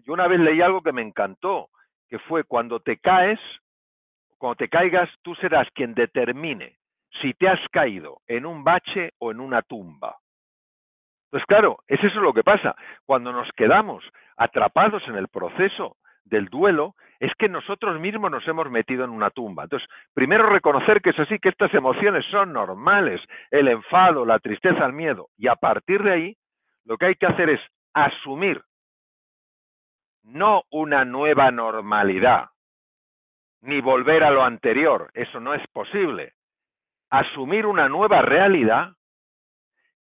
yo 0.06 0.14
una 0.14 0.28
vez 0.28 0.40
leí 0.40 0.62
algo 0.62 0.82
que 0.82 0.92
me 0.92 1.02
encantó, 1.02 1.70
que 2.10 2.20
fue 2.20 2.44
cuando 2.44 2.80
te 2.80 2.98
caes, 2.98 3.40
cuando 4.38 4.56
te 4.56 4.70
caigas, 4.70 5.10
tú 5.22 5.36
serás 5.36 5.68
quien 5.74 5.94
determine 5.94 6.78
si 7.22 7.34
te 7.34 7.48
has 7.48 7.60
caído 7.70 8.22
en 8.28 8.46
un 8.46 8.64
bache 8.64 9.14
o 9.20 9.32
en 9.32 9.40
una 9.40 9.62
tumba. 9.62 10.18
Pues 11.30 11.46
claro, 11.46 11.80
es 11.88 12.04
eso 12.04 12.20
lo 12.20 12.34
que 12.34 12.44
pasa. 12.44 12.76
Cuando 13.06 13.32
nos 13.32 13.50
quedamos 13.54 14.04
atrapados 14.38 15.08
en 15.08 15.16
el 15.16 15.28
proceso 15.28 15.98
del 16.26 16.46
duelo, 16.46 16.96
es 17.24 17.32
que 17.36 17.48
nosotros 17.48 18.02
mismos 18.02 18.30
nos 18.30 18.46
hemos 18.50 18.70
metido 18.70 19.06
en 19.06 19.10
una 19.10 19.30
tumba. 19.30 19.64
Entonces, 19.64 19.88
primero 20.14 20.50
reconocer 20.50 21.02
que 21.02 21.12
es 21.12 21.20
así, 21.20 21.40
que 21.40 21.48
estas 21.48 21.74
emociones 21.74 22.26
son 22.30 22.52
normales, 22.52 23.22
el 23.50 23.70
enfado, 23.70 24.26
la 24.26 24.40
tristeza, 24.40 24.86
el 24.86 24.92
miedo, 24.92 25.30
y 25.38 25.48
a 25.48 25.56
partir 25.56 26.04
de 26.04 26.12
ahí, 26.12 26.38
lo 26.84 26.98
que 26.98 27.06
hay 27.06 27.16
que 27.16 27.28
hacer 27.28 27.50
es 27.50 27.62
asumir 27.94 28.62
no 30.24 30.64
una 30.70 31.06
nueva 31.06 31.50
normalidad, 31.50 32.50
ni 33.62 33.80
volver 33.80 34.26
a 34.26 34.32
lo 34.32 34.44
anterior, 34.44 35.10
eso 35.14 35.40
no 35.40 35.54
es 35.54 35.66
posible. 35.68 36.34
Asumir 37.10 37.66
una 37.66 37.88
nueva 37.88 38.22
realidad 38.22 38.90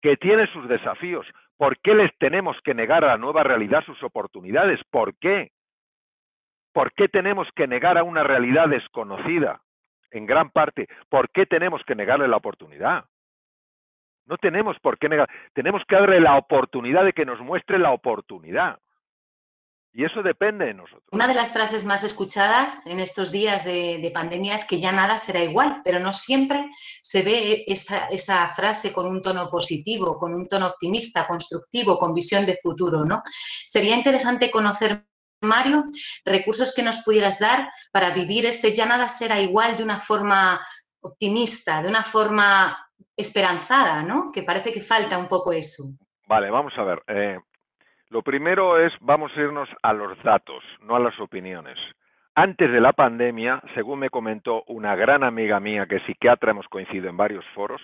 que 0.01 0.15
tiene 0.15 0.47
sus 0.53 0.69
desafíos. 0.69 1.27
¿Por 1.57 1.77
qué 1.79 1.95
les 1.95 2.17
tenemos 2.17 2.55
que 2.63 2.73
negar 2.73 3.03
a 3.03 3.07
la 3.07 3.17
nueva 3.17 3.43
realidad 3.43 3.83
sus 3.83 4.01
oportunidades? 4.03 4.79
¿Por 4.89 5.17
qué? 5.17 5.51
¿Por 6.73 6.93
qué 6.93 7.07
tenemos 7.07 7.47
que 7.55 7.67
negar 7.67 7.97
a 7.97 8.03
una 8.03 8.23
realidad 8.23 8.69
desconocida? 8.69 9.61
En 10.11 10.25
gran 10.25 10.49
parte, 10.49 10.87
¿por 11.09 11.29
qué 11.29 11.45
tenemos 11.45 11.81
que 11.85 11.95
negarle 11.95 12.27
la 12.27 12.37
oportunidad? 12.37 13.05
No 14.25 14.37
tenemos 14.37 14.77
por 14.79 14.97
qué 14.97 15.09
negar, 15.09 15.29
tenemos 15.53 15.81
que 15.87 15.95
darle 15.95 16.19
la 16.19 16.37
oportunidad 16.37 17.03
de 17.03 17.13
que 17.13 17.25
nos 17.25 17.39
muestre 17.39 17.79
la 17.79 17.91
oportunidad. 17.91 18.79
Y 19.91 20.05
eso 20.05 20.21
depende 20.21 20.65
de 20.65 20.75
nosotros. 20.75 21.07
Una 21.11 21.27
de 21.27 21.33
las 21.33 21.51
frases 21.51 21.83
más 21.83 22.03
escuchadas 22.03 22.85
en 22.85 22.99
estos 22.99 23.31
días 23.31 23.65
de, 23.65 24.11
pandemia 24.13 24.53
es 24.53 24.65
que 24.65 24.79
ya 24.79 24.91
nada 24.91 25.17
será 25.17 25.43
igual, 25.43 25.81
pero 25.83 25.99
no 25.99 26.13
siempre 26.13 26.69
se 27.01 27.23
ve 27.23 27.63
esa, 27.65 28.07
esa, 28.09 28.47
frase 28.49 28.93
con 28.93 29.07
un 29.07 29.21
tono 29.23 29.49
positivo, 29.49 30.19
con 30.19 30.35
un 30.35 30.47
tono 30.47 30.67
optimista, 30.67 31.25
constructivo, 31.25 31.97
con 31.97 32.13
visión 32.13 32.45
de 32.45 32.59
futuro, 32.61 33.03
¿no? 33.03 33.23
Sería 33.65 33.95
interesante 33.95 34.51
conocer 34.51 35.05
Mario, 35.41 35.85
recursos 36.25 36.73
que 36.75 36.83
nos 36.83 37.03
pudieras 37.03 37.39
dar 37.39 37.69
para 37.91 38.11
vivir 38.11 38.45
ese 38.45 38.73
ya 38.73 38.85
nada 38.85 39.07
será 39.07 39.39
igual 39.39 39.77
de 39.77 39.83
una 39.83 39.99
forma 39.99 40.59
optimista, 41.01 41.81
de 41.81 41.89
una 41.89 42.03
forma 42.03 42.77
esperanzada, 43.15 44.03
¿no? 44.03 44.31
Que 44.31 44.43
parece 44.43 44.71
que 44.71 44.81
falta 44.81 45.17
un 45.17 45.27
poco 45.27 45.53
eso. 45.53 45.83
Vale, 46.27 46.49
vamos 46.49 46.73
a 46.77 46.83
ver. 46.83 47.03
Eh, 47.07 47.39
lo 48.09 48.21
primero 48.21 48.79
es, 48.79 48.91
vamos 49.01 49.31
a 49.35 49.39
irnos 49.39 49.69
a 49.81 49.93
los 49.93 50.21
datos, 50.23 50.63
no 50.81 50.95
a 50.95 50.99
las 50.99 51.17
opiniones. 51.19 51.77
Antes 52.35 52.71
de 52.71 52.79
la 52.79 52.93
pandemia, 52.93 53.61
según 53.75 53.99
me 53.99 54.09
comentó 54.09 54.63
una 54.67 54.95
gran 54.95 55.23
amiga 55.23 55.59
mía 55.59 55.87
que 55.87 55.99
psiquiatra, 56.01 56.51
hemos 56.51 56.67
coincidido 56.67 57.09
en 57.09 57.17
varios 57.17 57.45
foros, 57.53 57.81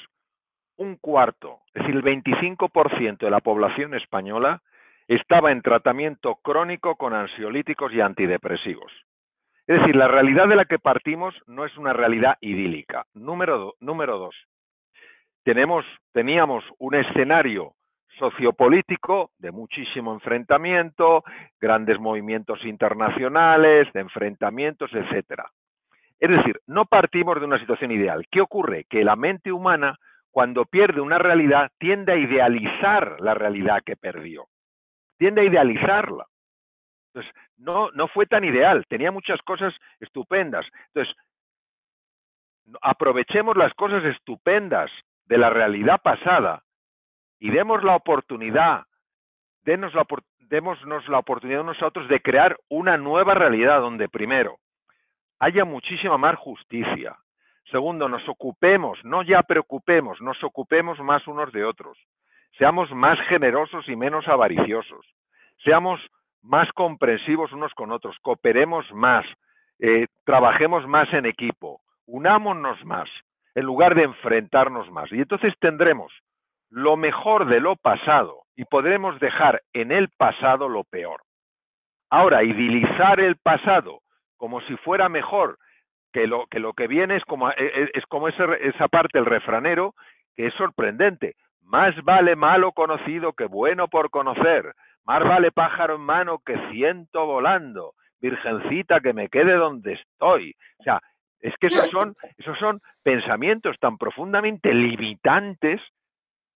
un 0.77 0.97
cuarto, 0.97 1.59
es 1.73 1.83
decir, 1.83 1.95
el 1.95 2.03
25% 2.03 3.17
de 3.17 3.29
la 3.29 3.39
población 3.39 3.93
española 3.95 4.61
estaba 5.07 5.51
en 5.51 5.61
tratamiento 5.61 6.35
crónico 6.35 6.95
con 6.95 7.13
ansiolíticos 7.13 7.93
y 7.93 8.01
antidepresivos. 8.01 8.91
Es 9.67 9.79
decir, 9.79 9.95
la 9.95 10.07
realidad 10.07 10.47
de 10.47 10.55
la 10.55 10.65
que 10.65 10.79
partimos 10.79 11.35
no 11.47 11.65
es 11.65 11.75
una 11.77 11.93
realidad 11.93 12.37
idílica. 12.41 13.05
Número, 13.13 13.73
número 13.79 14.17
dos, 14.17 14.35
tenemos, 15.43 15.85
teníamos 16.11 16.63
un 16.79 16.95
escenario 16.95 17.73
sociopolítico 18.19 19.31
de 19.39 19.51
muchísimo 19.51 20.13
enfrentamiento, 20.13 21.23
grandes 21.59 21.99
movimientos 21.99 22.63
internacionales, 22.63 23.91
de 23.93 24.01
enfrentamientos, 24.01 24.91
etcétera. 24.93 25.49
Es 26.19 26.29
decir, 26.29 26.59
no 26.65 26.85
partimos 26.85 27.39
de 27.39 27.45
una 27.45 27.59
situación 27.59 27.91
ideal. 27.91 28.25
¿Qué 28.31 28.41
ocurre? 28.41 28.85
Que 28.89 29.03
la 29.03 29.15
mente 29.15 29.51
humana, 29.51 29.97
cuando 30.31 30.65
pierde 30.65 31.01
una 31.01 31.17
realidad, 31.17 31.71
tiende 31.77 32.13
a 32.13 32.17
idealizar 32.17 33.17
la 33.19 33.33
realidad 33.33 33.81
que 33.83 33.97
perdió 33.97 34.47
tiende 35.17 35.41
a 35.41 35.45
idealizarla. 35.45 36.25
Entonces, 37.13 37.33
no, 37.57 37.91
no 37.91 38.07
fue 38.07 38.25
tan 38.25 38.43
ideal, 38.43 38.85
tenía 38.87 39.11
muchas 39.11 39.41
cosas 39.41 39.73
estupendas. 39.99 40.65
Entonces, 40.87 41.15
aprovechemos 42.81 43.55
las 43.55 43.73
cosas 43.73 44.03
estupendas 44.05 44.91
de 45.25 45.37
la 45.37 45.49
realidad 45.49 46.01
pasada 46.01 46.63
y 47.39 47.49
demos 47.51 47.83
la 47.83 47.95
oportunidad, 47.95 48.85
denos 49.63 49.93
la, 49.93 50.05
démonos 50.39 51.07
la 51.07 51.19
oportunidad 51.19 51.63
nosotros 51.63 52.07
de 52.07 52.21
crear 52.21 52.57
una 52.69 52.97
nueva 52.97 53.33
realidad 53.33 53.79
donde 53.79 54.09
primero 54.09 54.57
haya 55.39 55.65
muchísima 55.65 56.17
más 56.17 56.35
justicia. 56.37 57.17
Segundo, 57.71 58.07
nos 58.07 58.27
ocupemos, 58.29 58.99
no 59.03 59.23
ya 59.23 59.41
preocupemos, 59.43 60.21
nos 60.21 60.41
ocupemos 60.43 60.99
más 60.99 61.27
unos 61.27 61.51
de 61.51 61.65
otros. 61.65 61.97
Seamos 62.57 62.91
más 62.91 63.19
generosos 63.27 63.87
y 63.89 63.95
menos 63.95 64.27
avariciosos. 64.27 65.05
Seamos 65.63 65.99
más 66.41 66.71
comprensivos 66.73 67.51
unos 67.51 67.73
con 67.73 67.91
otros. 67.91 68.17
Cooperemos 68.21 68.91
más. 68.93 69.25
Eh, 69.79 70.07
trabajemos 70.23 70.87
más 70.87 71.11
en 71.13 71.25
equipo. 71.25 71.81
Unámonos 72.05 72.83
más 72.85 73.09
en 73.55 73.65
lugar 73.65 73.95
de 73.95 74.03
enfrentarnos 74.03 74.89
más. 74.91 75.11
Y 75.11 75.19
entonces 75.19 75.53
tendremos 75.59 76.13
lo 76.69 76.97
mejor 76.97 77.47
de 77.47 77.59
lo 77.59 77.75
pasado 77.75 78.43
y 78.55 78.65
podremos 78.65 79.19
dejar 79.19 79.61
en 79.73 79.91
el 79.91 80.09
pasado 80.09 80.69
lo 80.69 80.83
peor. 80.83 81.21
Ahora, 82.09 82.43
idilizar 82.43 83.19
el 83.19 83.37
pasado 83.37 84.01
como 84.37 84.61
si 84.61 84.75
fuera 84.77 85.09
mejor 85.09 85.57
que 86.13 86.27
lo 86.27 86.47
que, 86.47 86.87
viene 86.87 87.17
es 87.17 87.25
como, 87.25 87.49
e, 87.49 87.55
e, 87.57 87.89
es 87.93 88.05
como 88.05 88.29
esa 88.29 88.87
parte 88.87 89.17
del 89.17 89.25
refranero 89.25 89.95
que 90.35 90.47
es 90.47 90.53
sorprendente. 90.53 91.35
Más 91.65 91.95
vale 92.03 92.35
malo 92.35 92.71
conocido 92.71 93.33
que 93.33 93.45
bueno 93.45 93.87
por 93.87 94.09
conocer. 94.09 94.73
Más 95.05 95.23
vale 95.23 95.51
pájaro 95.51 95.95
en 95.95 96.01
mano 96.01 96.39
que 96.45 96.57
ciento 96.71 97.25
volando. 97.25 97.93
Virgencita, 98.19 99.01
que 99.01 99.13
me 99.13 99.29
quede 99.29 99.53
donde 99.53 99.93
estoy. 99.93 100.55
O 100.79 100.83
sea, 100.83 101.01
es 101.41 101.53
que 101.59 101.67
esos 101.67 101.89
son, 101.91 102.15
esos 102.37 102.57
son 102.59 102.81
pensamientos 103.03 103.77
tan 103.79 103.97
profundamente 103.97 104.73
limitantes 104.73 105.81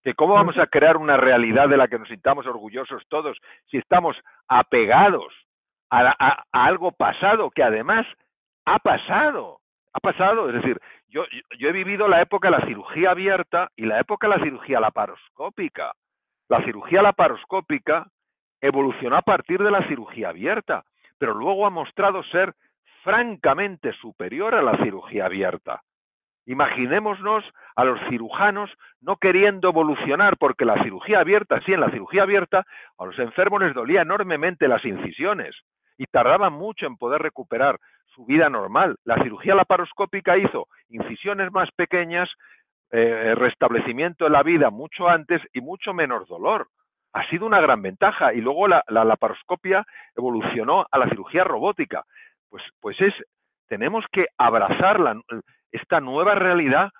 que 0.03 0.13
cómo 0.13 0.35
vamos 0.35 0.57
a 0.57 0.67
crear 0.67 0.97
una 0.97 1.17
realidad 1.17 1.67
de 1.69 1.77
la 1.77 1.87
que 1.87 1.99
nos 1.99 2.07
sintamos 2.07 2.45
orgullosos 2.47 3.03
todos 3.09 3.37
si 3.69 3.77
estamos 3.77 4.15
apegados 4.47 5.33
a 5.91 6.43
algo 6.51 6.91
pasado 6.91 7.49
que 7.49 7.63
además 7.63 8.05
ha 8.65 8.79
pasado. 8.79 9.59
Ha 9.91 9.99
pasado, 9.99 10.49
es 10.49 10.55
decir, 10.55 10.79
yo, 11.09 11.25
he 11.59 11.71
vivido 11.71 12.07
la 12.07 12.21
época 12.21 12.49
de 12.49 12.57
la 12.57 12.65
cirugía 12.65 13.11
abierta 13.11 13.71
y 13.75 13.85
la 13.85 13.99
época 13.99 14.27
de 14.27 14.37
la 14.37 14.43
cirugía 14.43 14.79
laparoscópica. 14.79 15.93
La 16.47 16.63
cirugía 16.63 17.01
laparoscópica 17.01 18.07
evolucionó 18.61 19.17
a 19.17 19.21
partir 19.21 19.61
de 19.61 19.71
la 19.71 19.87
cirugía 19.87 20.29
abierta, 20.29 20.83
pero 21.17 21.33
luego 21.33 21.65
ha 21.65 21.69
mostrado 21.69 22.23
ser 22.23 22.53
francamente 23.03 23.93
superior 23.93 24.55
a 24.55 24.61
la 24.61 24.77
cirugía 24.83 25.25
abierta. 25.25 25.81
Imaginémonos 26.45 27.43
a 27.75 27.85
los 27.85 27.99
cirujanos 28.09 28.71
no 29.01 29.17
queriendo 29.17 29.69
evolucionar, 29.69 30.37
porque 30.37 30.65
la 30.65 30.81
cirugía 30.83 31.19
abierta, 31.19 31.61
sí, 31.65 31.73
en 31.73 31.81
la 31.81 31.91
cirugía 31.91 32.23
abierta, 32.23 32.65
a 32.97 33.05
los 33.05 33.17
enfermos 33.19 33.61
les 33.61 33.73
dolía 33.73 34.01
enormemente 34.01 34.67
las 34.67 34.83
incisiones 34.83 35.55
y 35.97 36.05
tardaban 36.05 36.53
mucho 36.53 36.87
en 36.87 36.97
poder 36.97 37.21
recuperar 37.21 37.79
su 38.13 38.25
vida 38.25 38.49
normal. 38.49 38.97
La 39.03 39.21
cirugía 39.21 39.55
laparoscópica 39.55 40.37
hizo 40.37 40.67
incisiones 40.89 41.51
más 41.51 41.69
pequeñas, 41.71 42.29
eh, 42.91 43.35
restablecimiento 43.35 44.25
de 44.25 44.31
la 44.31 44.43
vida 44.43 44.69
mucho 44.69 45.07
antes 45.07 45.41
y 45.53 45.61
mucho 45.61 45.93
menos 45.93 46.27
dolor. 46.27 46.67
Ha 47.13 47.27
sido 47.29 47.45
una 47.45 47.61
gran 47.61 47.81
ventaja. 47.81 48.33
Y 48.33 48.41
luego 48.41 48.67
la, 48.67 48.83
laparoscopia 48.87 49.85
evolucionó 50.15 50.85
a 50.89 50.97
la 50.97 51.09
cirugía 51.09 51.43
robótica. 51.43 52.03
Pues, 52.49 52.63
pues 52.79 52.99
es, 53.01 53.13
tenemos 53.67 54.05
que 54.11 54.25
abrazar 54.37 54.99
esta 55.71 55.99
nueva 55.99 56.35
realidad 56.35 56.91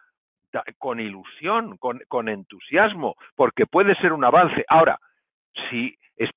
con 0.78 1.00
ilusión, 1.00 1.78
con, 1.78 2.30
entusiasmo, 2.30 3.16
porque 3.36 3.66
puede 3.66 3.96
ser 3.96 4.14
un 4.14 4.24
avance. 4.24 4.66
Ahora, 4.68 5.00
si, 5.70 5.98
eh, 6.18 6.30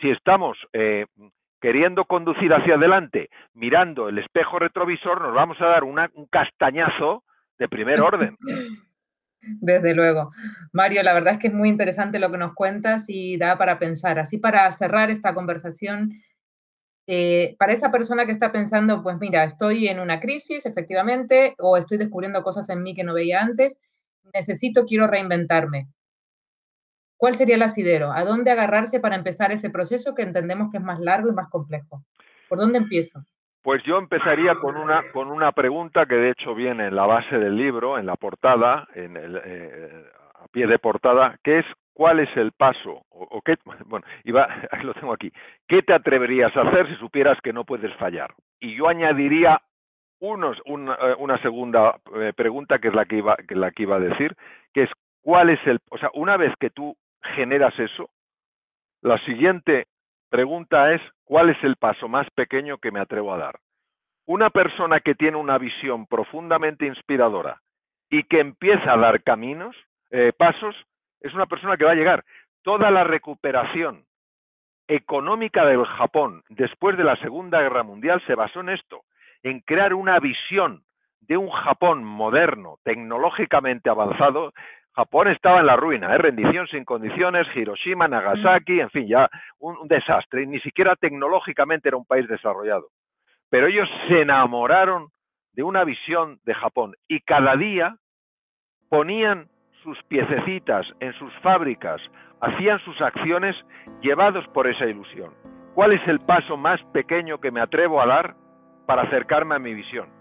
si 0.00 0.10
estamos 0.10 0.58
eh, 0.72 1.06
queriendo 1.60 2.04
conducir 2.04 2.52
hacia 2.52 2.74
adelante, 2.74 3.30
mirando 3.54 4.08
el 4.08 4.18
espejo 4.18 4.58
retrovisor, 4.58 5.20
nos 5.20 5.34
vamos 5.34 5.60
a 5.60 5.66
dar 5.66 5.84
un 5.84 6.26
castañazo 6.30 7.24
de 7.58 7.68
primer 7.68 8.00
orden. 8.00 8.36
Desde 9.40 9.94
luego. 9.94 10.32
Mario, 10.72 11.02
la 11.02 11.14
verdad 11.14 11.34
es 11.34 11.38
que 11.38 11.48
es 11.48 11.54
muy 11.54 11.68
interesante 11.68 12.18
lo 12.18 12.30
que 12.30 12.38
nos 12.38 12.54
cuentas 12.54 13.04
y 13.08 13.36
da 13.36 13.56
para 13.56 13.78
pensar. 13.78 14.18
Así 14.18 14.38
para 14.38 14.70
cerrar 14.72 15.10
esta 15.10 15.34
conversación, 15.34 16.12
eh, 17.06 17.54
para 17.58 17.72
esa 17.72 17.92
persona 17.92 18.26
que 18.26 18.32
está 18.32 18.50
pensando, 18.50 19.02
pues 19.02 19.16
mira, 19.20 19.44
estoy 19.44 19.88
en 19.88 20.00
una 20.00 20.18
crisis, 20.18 20.66
efectivamente, 20.66 21.54
o 21.58 21.76
estoy 21.76 21.98
descubriendo 21.98 22.42
cosas 22.42 22.68
en 22.70 22.82
mí 22.82 22.94
que 22.94 23.04
no 23.04 23.14
veía 23.14 23.40
antes, 23.40 23.78
necesito, 24.34 24.84
quiero 24.84 25.06
reinventarme. 25.06 25.88
¿Cuál 27.16 27.34
sería 27.34 27.56
el 27.56 27.62
asidero? 27.62 28.12
¿A 28.12 28.24
dónde 28.24 28.50
agarrarse 28.50 29.00
para 29.00 29.16
empezar 29.16 29.52
ese 29.52 29.70
proceso 29.70 30.14
que 30.14 30.22
entendemos 30.22 30.70
que 30.70 30.78
es 30.78 30.84
más 30.84 31.00
largo 31.00 31.30
y 31.30 31.32
más 31.32 31.48
complejo? 31.48 32.02
¿Por 32.48 32.58
dónde 32.58 32.78
empiezo? 32.78 33.20
Pues 33.62 33.82
yo 33.84 33.98
empezaría 33.98 34.54
con 34.54 34.76
una, 34.76 35.10
con 35.12 35.28
una 35.28 35.50
pregunta 35.52 36.06
que 36.06 36.14
de 36.14 36.30
hecho 36.30 36.54
viene 36.54 36.86
en 36.86 36.94
la 36.94 37.06
base 37.06 37.36
del 37.36 37.56
libro, 37.56 37.98
en 37.98 38.06
la 38.06 38.14
portada, 38.14 38.86
en 38.94 39.16
el, 39.16 39.40
eh, 39.44 40.04
a 40.34 40.46
pie 40.48 40.66
de 40.66 40.78
portada, 40.78 41.36
que 41.42 41.58
es 41.58 41.66
¿cuál 41.96 42.20
es 42.20 42.28
el 42.36 42.52
paso? 42.52 43.02
O, 43.10 43.40
qué, 43.42 43.56
bueno, 43.86 44.06
iba, 44.24 44.46
lo 44.84 44.94
tengo 44.94 45.12
aquí. 45.12 45.32
¿Qué 45.66 45.82
te 45.82 45.94
atreverías 45.94 46.54
a 46.56 46.62
hacer 46.62 46.88
si 46.88 46.94
supieras 46.96 47.38
que 47.42 47.52
no 47.52 47.64
puedes 47.64 47.92
fallar? 47.96 48.34
Y 48.60 48.76
yo 48.76 48.88
añadiría 48.88 49.60
unos, 50.20 50.58
una, 50.66 50.94
eh, 50.94 51.16
una, 51.18 51.40
segunda 51.42 51.96
eh, 52.14 52.32
pregunta 52.36 52.78
que 52.78 52.88
es 52.88 52.94
la 52.94 53.04
que 53.06 53.16
iba, 53.16 53.36
que 53.48 53.54
la 53.54 53.70
que 53.70 53.82
iba 53.82 53.96
a 53.96 54.00
decir, 54.00 54.36
que 54.72 54.84
es 54.84 54.90
¿cuál 55.22 55.50
es 55.50 55.58
el, 55.66 55.80
o 55.90 55.98
sea, 55.98 56.10
una 56.14 56.36
vez 56.36 56.52
que 56.60 56.70
tú 56.70 56.96
generas 57.34 57.78
eso, 57.78 58.10
la 59.02 59.18
siguiente 59.24 59.86
pregunta 60.30 60.92
es, 60.92 61.00
¿cuál 61.24 61.50
es 61.50 61.62
el 61.62 61.76
paso 61.76 62.08
más 62.08 62.28
pequeño 62.30 62.78
que 62.78 62.90
me 62.90 63.00
atrevo 63.00 63.32
a 63.32 63.38
dar? 63.38 63.58
Una 64.26 64.50
persona 64.50 65.00
que 65.00 65.14
tiene 65.14 65.36
una 65.36 65.58
visión 65.58 66.06
profundamente 66.06 66.86
inspiradora 66.86 67.60
y 68.10 68.24
que 68.24 68.40
empieza 68.40 68.92
a 68.92 68.96
dar 68.96 69.22
caminos, 69.22 69.76
eh, 70.10 70.32
pasos, 70.36 70.74
es 71.20 71.32
una 71.34 71.46
persona 71.46 71.76
que 71.76 71.84
va 71.84 71.92
a 71.92 71.96
llegar. 71.96 72.24
Toda 72.62 72.90
la 72.90 73.04
recuperación 73.04 74.04
económica 74.88 75.64
del 75.64 75.84
Japón 75.84 76.42
después 76.48 76.96
de 76.96 77.04
la 77.04 77.16
Segunda 77.16 77.60
Guerra 77.60 77.82
Mundial 77.82 78.22
se 78.26 78.34
basó 78.34 78.60
en 78.60 78.70
esto, 78.70 79.02
en 79.42 79.60
crear 79.60 79.94
una 79.94 80.18
visión 80.18 80.82
de 81.20 81.36
un 81.36 81.50
Japón 81.50 82.04
moderno, 82.04 82.78
tecnológicamente 82.84 83.90
avanzado, 83.90 84.52
Japón 84.96 85.28
estaba 85.28 85.60
en 85.60 85.66
la 85.66 85.76
ruina, 85.76 86.14
¿eh? 86.14 86.18
rendición 86.18 86.66
sin 86.68 86.86
condiciones, 86.86 87.46
Hiroshima, 87.54 88.08
Nagasaki, 88.08 88.80
en 88.80 88.88
fin, 88.88 89.06
ya 89.06 89.28
un, 89.58 89.86
desastre. 89.88 90.46
ni 90.46 90.58
siquiera 90.60 90.96
tecnológicamente 90.96 91.88
era 91.88 91.98
un 91.98 92.06
país 92.06 92.26
desarrollado. 92.28 92.88
Pero 93.50 93.66
ellos 93.66 93.86
se 94.08 94.22
enamoraron 94.22 95.08
de 95.52 95.62
una 95.62 95.84
visión 95.84 96.40
de 96.44 96.54
Japón 96.54 96.94
y 97.08 97.20
cada 97.20 97.56
día 97.56 97.96
ponían 98.88 99.48
sus 99.82 100.02
piececitas 100.04 100.86
en 101.00 101.12
sus 101.14 101.32
fábricas, 101.40 102.00
hacían 102.40 102.78
sus 102.80 102.98
acciones 103.02 103.54
llevados 104.00 104.46
por 104.48 104.66
esa 104.66 104.86
ilusión. 104.86 105.34
¿Cuál 105.74 105.92
es 105.92 106.08
el 106.08 106.20
paso 106.20 106.56
más 106.56 106.82
pequeño 106.94 107.38
que 107.38 107.50
me 107.50 107.60
atrevo 107.60 108.00
a 108.00 108.06
dar 108.06 108.34
para 108.86 109.02
acercarme 109.02 109.56
a 109.56 109.58
mi 109.58 109.74
visión? 109.74 110.15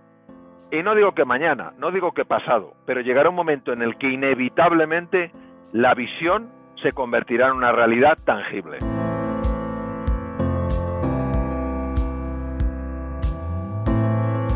Y 0.71 0.81
no 0.83 0.95
digo 0.95 1.13
que 1.13 1.25
mañana, 1.25 1.73
no 1.77 1.91
digo 1.91 2.13
que 2.13 2.25
pasado, 2.25 2.73
pero 2.85 3.01
llegará 3.01 3.29
un 3.29 3.35
momento 3.35 3.71
en 3.71 3.81
el 3.81 3.97
que 3.97 4.09
inevitablemente 4.09 5.31
la 5.71 5.93
visión 5.93 6.49
se 6.81 6.91
convertirá 6.91 7.47
en 7.47 7.53
una 7.53 7.71
realidad 7.71 8.17
tangible. 8.25 8.79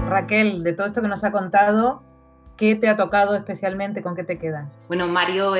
Raquel, 0.09 0.63
de 0.63 0.73
todo 0.73 0.87
esto 0.87 1.01
que 1.01 1.07
nos 1.07 1.23
ha 1.23 1.31
contado, 1.31 2.01
¿Qué 2.59 2.75
te 2.75 2.89
ha 2.89 2.97
tocado 2.97 3.37
especialmente? 3.37 4.03
¿Con 4.03 4.17
qué 4.17 4.25
te 4.25 4.37
quedas? 4.37 4.83
Bueno, 4.89 5.07
Mario 5.07 5.53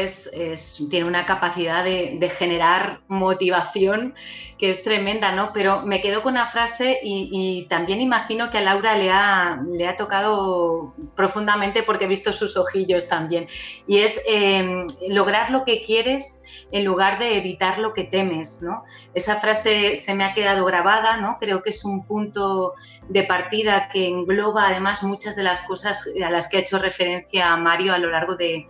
tiene 0.89 1.07
una 1.07 1.25
capacidad 1.25 1.81
de, 1.85 2.29
generar 2.37 2.99
motivación 3.07 4.13
que 4.57 4.69
es 4.69 4.83
tremenda, 4.83 5.31
¿no? 5.31 5.53
Pero 5.53 5.83
me 5.83 6.01
quedo 6.01 6.21
con 6.21 6.33
una 6.33 6.47
frase 6.47 6.99
y, 7.01 7.65
también 7.69 8.01
imagino 8.01 8.49
que 8.49 8.57
a 8.57 8.61
Laura 8.61 8.97
le 8.97 9.11
ha, 9.11 9.63
le 9.71 9.87
ha 9.87 9.95
tocado 9.95 10.93
profundamente 11.15 11.83
porque 11.83 12.03
he 12.03 12.07
visto 12.09 12.33
sus 12.33 12.57
ojillos 12.57 13.07
también. 13.07 13.47
Y 13.87 13.99
es 13.99 14.21
em, 14.27 14.85
lograr 15.07 15.51
lo 15.51 15.63
que 15.63 15.81
quieres 15.81 16.43
en 16.73 16.83
lugar 16.83 17.17
de 17.17 17.37
evitar 17.37 17.79
lo 17.79 17.93
que 17.93 18.03
temes, 18.03 18.61
¿no? 18.61 18.83
Esa 19.13 19.39
frase 19.39 19.95
se 19.95 20.13
me 20.15 20.25
ha 20.25 20.33
quedado 20.33 20.65
grabada, 20.65 21.15
¿no? 21.15 21.37
Creo 21.39 21.63
que 21.63 21.69
es 21.69 21.85
un 21.85 22.05
punto 22.05 22.73
de 23.07 23.23
partida 23.23 23.87
que 23.87 24.07
engloba 24.07 24.67
además 24.67 25.01
muchas 25.01 25.37
de 25.37 25.43
las 25.43 25.61
cosas 25.61 26.09
a 26.23 26.29
las 26.29 26.49
que 26.49 26.57
ha 26.57 26.59
hecho 26.59 26.77
referencia 26.77 26.88
referencia 26.89 27.53
a 27.53 27.57
Mario 27.57 27.93
a 27.93 27.97
lo 27.97 28.09
largo 28.09 28.35
de, 28.35 28.67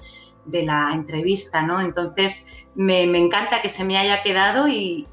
la 0.51 0.91
entrevista, 0.93 1.61
¿no? 1.61 1.79
Entonces, 1.79 2.67
me, 2.75 3.03
encanta 3.03 3.61
que 3.61 3.69
se 3.69 3.83
me 3.83 3.97
haya 3.97 4.21
quedado 4.23 4.67
y, 4.67 5.07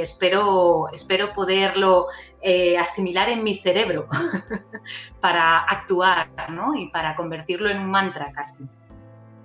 espero, 0.00 0.88
espero 0.92 1.32
poderlo 1.32 2.06
eh, 2.40 2.78
asimilar 2.78 3.28
en 3.28 3.42
mi 3.42 3.54
cerebro 3.54 4.08
para 5.20 5.58
actuar, 5.58 6.28
¿no? 6.50 6.74
Y 6.74 6.88
para 6.90 7.14
convertirlo 7.16 7.68
en 7.68 7.80
un 7.80 7.90
mantra 7.90 8.30
casi. 8.32 8.64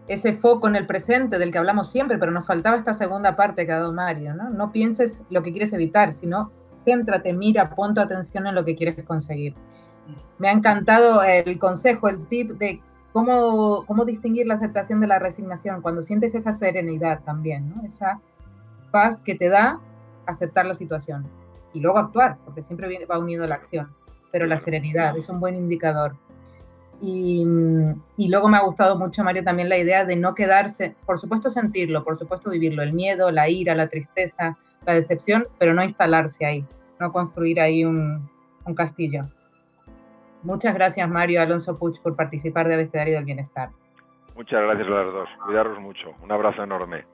Ese 0.08 0.34
foco 0.34 0.68
en 0.68 0.76
el 0.76 0.86
presente 0.86 1.40
del 1.40 1.52
que 1.52 1.58
hablamos 1.58 1.90
siempre, 1.90 2.18
pero 2.18 2.32
nos 2.32 2.46
faltaba 2.46 2.78
esta 2.78 2.94
segunda 2.94 3.36
parte 3.36 3.66
que 3.66 3.72
ha 3.72 3.80
dado 3.80 3.94
Mario, 3.94 4.34
¿no? 4.36 4.50
No 4.50 4.72
pienses 4.72 5.24
lo 5.30 5.42
que 5.42 5.52
quieres 5.52 5.74
evitar, 5.74 6.14
sino 6.14 6.52
céntrate, 6.86 7.34
mira, 7.34 7.70
pon 7.76 7.94
tu 7.94 8.02
atención 8.02 8.48
en 8.48 8.56
lo 8.56 8.64
que 8.64 8.76
quieres 8.76 9.04
conseguir. 9.06 9.56
Me 10.38 10.50
ha 10.50 10.52
encantado 10.52 11.24
el 11.24 11.58
consejo, 11.60 12.10
el 12.10 12.28
tip 12.28 12.52
de 12.54 12.82
¿Cómo, 13.14 13.86
¿Cómo 13.86 14.06
distinguir 14.06 14.48
la 14.48 14.54
aceptación 14.54 15.02
de 15.02 15.08
la 15.08 15.20
resignación? 15.20 15.82
Cuando 15.82 16.02
sientes 16.02 16.34
esa 16.34 16.54
serenidad 16.54 17.22
también, 17.24 17.70
¿no? 17.70 17.84
esa 17.86 18.22
paz 18.92 19.22
que 19.22 19.36
te 19.36 19.50
da 19.50 19.80
aceptar 20.26 20.66
la 20.66 20.76
situación 20.76 21.26
y 21.74 21.80
luego 21.80 21.98
actuar, 21.98 22.38
porque 22.46 22.62
siempre 22.62 22.88
viene, 22.88 23.06
va 23.06 23.18
unido 23.18 23.44
a 23.44 23.48
la 23.48 23.56
acción, 23.56 23.94
pero 24.32 24.46
la 24.46 24.58
serenidad 24.58 25.18
es 25.18 25.30
un 25.30 25.40
buen 25.40 25.56
indicador. 25.56 26.16
Y, 27.00 27.44
y, 28.16 28.28
luego 28.28 28.48
me 28.48 28.58
ha 28.58 28.62
gustado 28.62 28.96
mucho, 28.96 29.24
Mario, 29.24 29.44
también 29.44 29.70
la 29.70 29.78
idea 29.78 30.06
de 30.06 30.16
no 30.16 30.36
quedarse, 30.36 30.96
por 31.08 31.18
supuesto 31.18 31.50
sentirlo, 31.50 32.04
por 32.04 32.16
supuesto 32.16 32.52
vivirlo, 32.52 32.84
el 32.84 32.94
miedo, 32.94 33.32
la 33.32 33.50
ira, 33.50 33.74
la 33.74 33.88
tristeza, 33.88 34.56
la 34.86 34.94
decepción, 34.94 35.48
pero 35.58 35.74
no 35.74 35.84
instalarse 35.84 36.46
ahí, 36.46 36.64
no 37.00 37.12
construir 37.12 37.60
ahí 37.60 37.84
un, 37.84 38.30
un 38.66 38.76
castillo. 38.76 39.28
Muchas 40.44 40.74
gracias, 40.74 41.08
Mario 41.10 41.42
Alonso 41.42 41.78
Puch, 41.78 42.00
por 42.02 42.16
participar 42.16 42.68
de 42.68 42.76
Abecedario 42.76 43.16
del 43.16 43.26
Bienestar. 43.26 43.70
Muchas 44.36 44.62
gracias 44.62 44.88
a 44.88 44.92
las 44.92 45.14
dos. 45.14 45.30
Cuidaros 45.46 45.80
mucho. 45.80 46.16
Un 46.22 46.32
abrazo 46.32 46.64
enorme. 46.64 47.06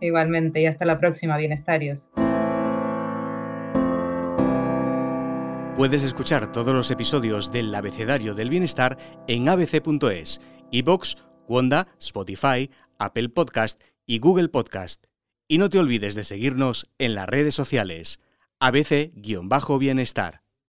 Igualmente, 0.00 0.60
y 0.60 0.66
hasta 0.66 0.84
la 0.84 0.98
próxima, 0.98 1.36
Bienestarios. 1.36 2.10
Puedes 5.76 6.02
escuchar 6.02 6.52
todos 6.52 6.74
los 6.74 6.90
episodios 6.90 7.50
del 7.52 7.74
Abecedario 7.74 8.34
del 8.34 8.50
Bienestar 8.50 8.98
en 9.26 9.48
abc.es, 9.48 10.40
iBox, 10.70 11.16
Wanda, 11.48 11.88
Spotify, 11.98 12.70
Apple 12.98 13.30
Podcast 13.30 13.82
y 14.04 14.18
Google 14.18 14.50
Podcast. 14.50 15.06
Y 15.48 15.56
no 15.56 15.70
te 15.70 15.78
olvides 15.78 16.14
de 16.14 16.24
seguirnos 16.24 16.90
en 16.98 17.14
las 17.14 17.26
redes 17.28 17.54
sociales. 17.54 18.20
ABC-Bienestar. 18.60 20.42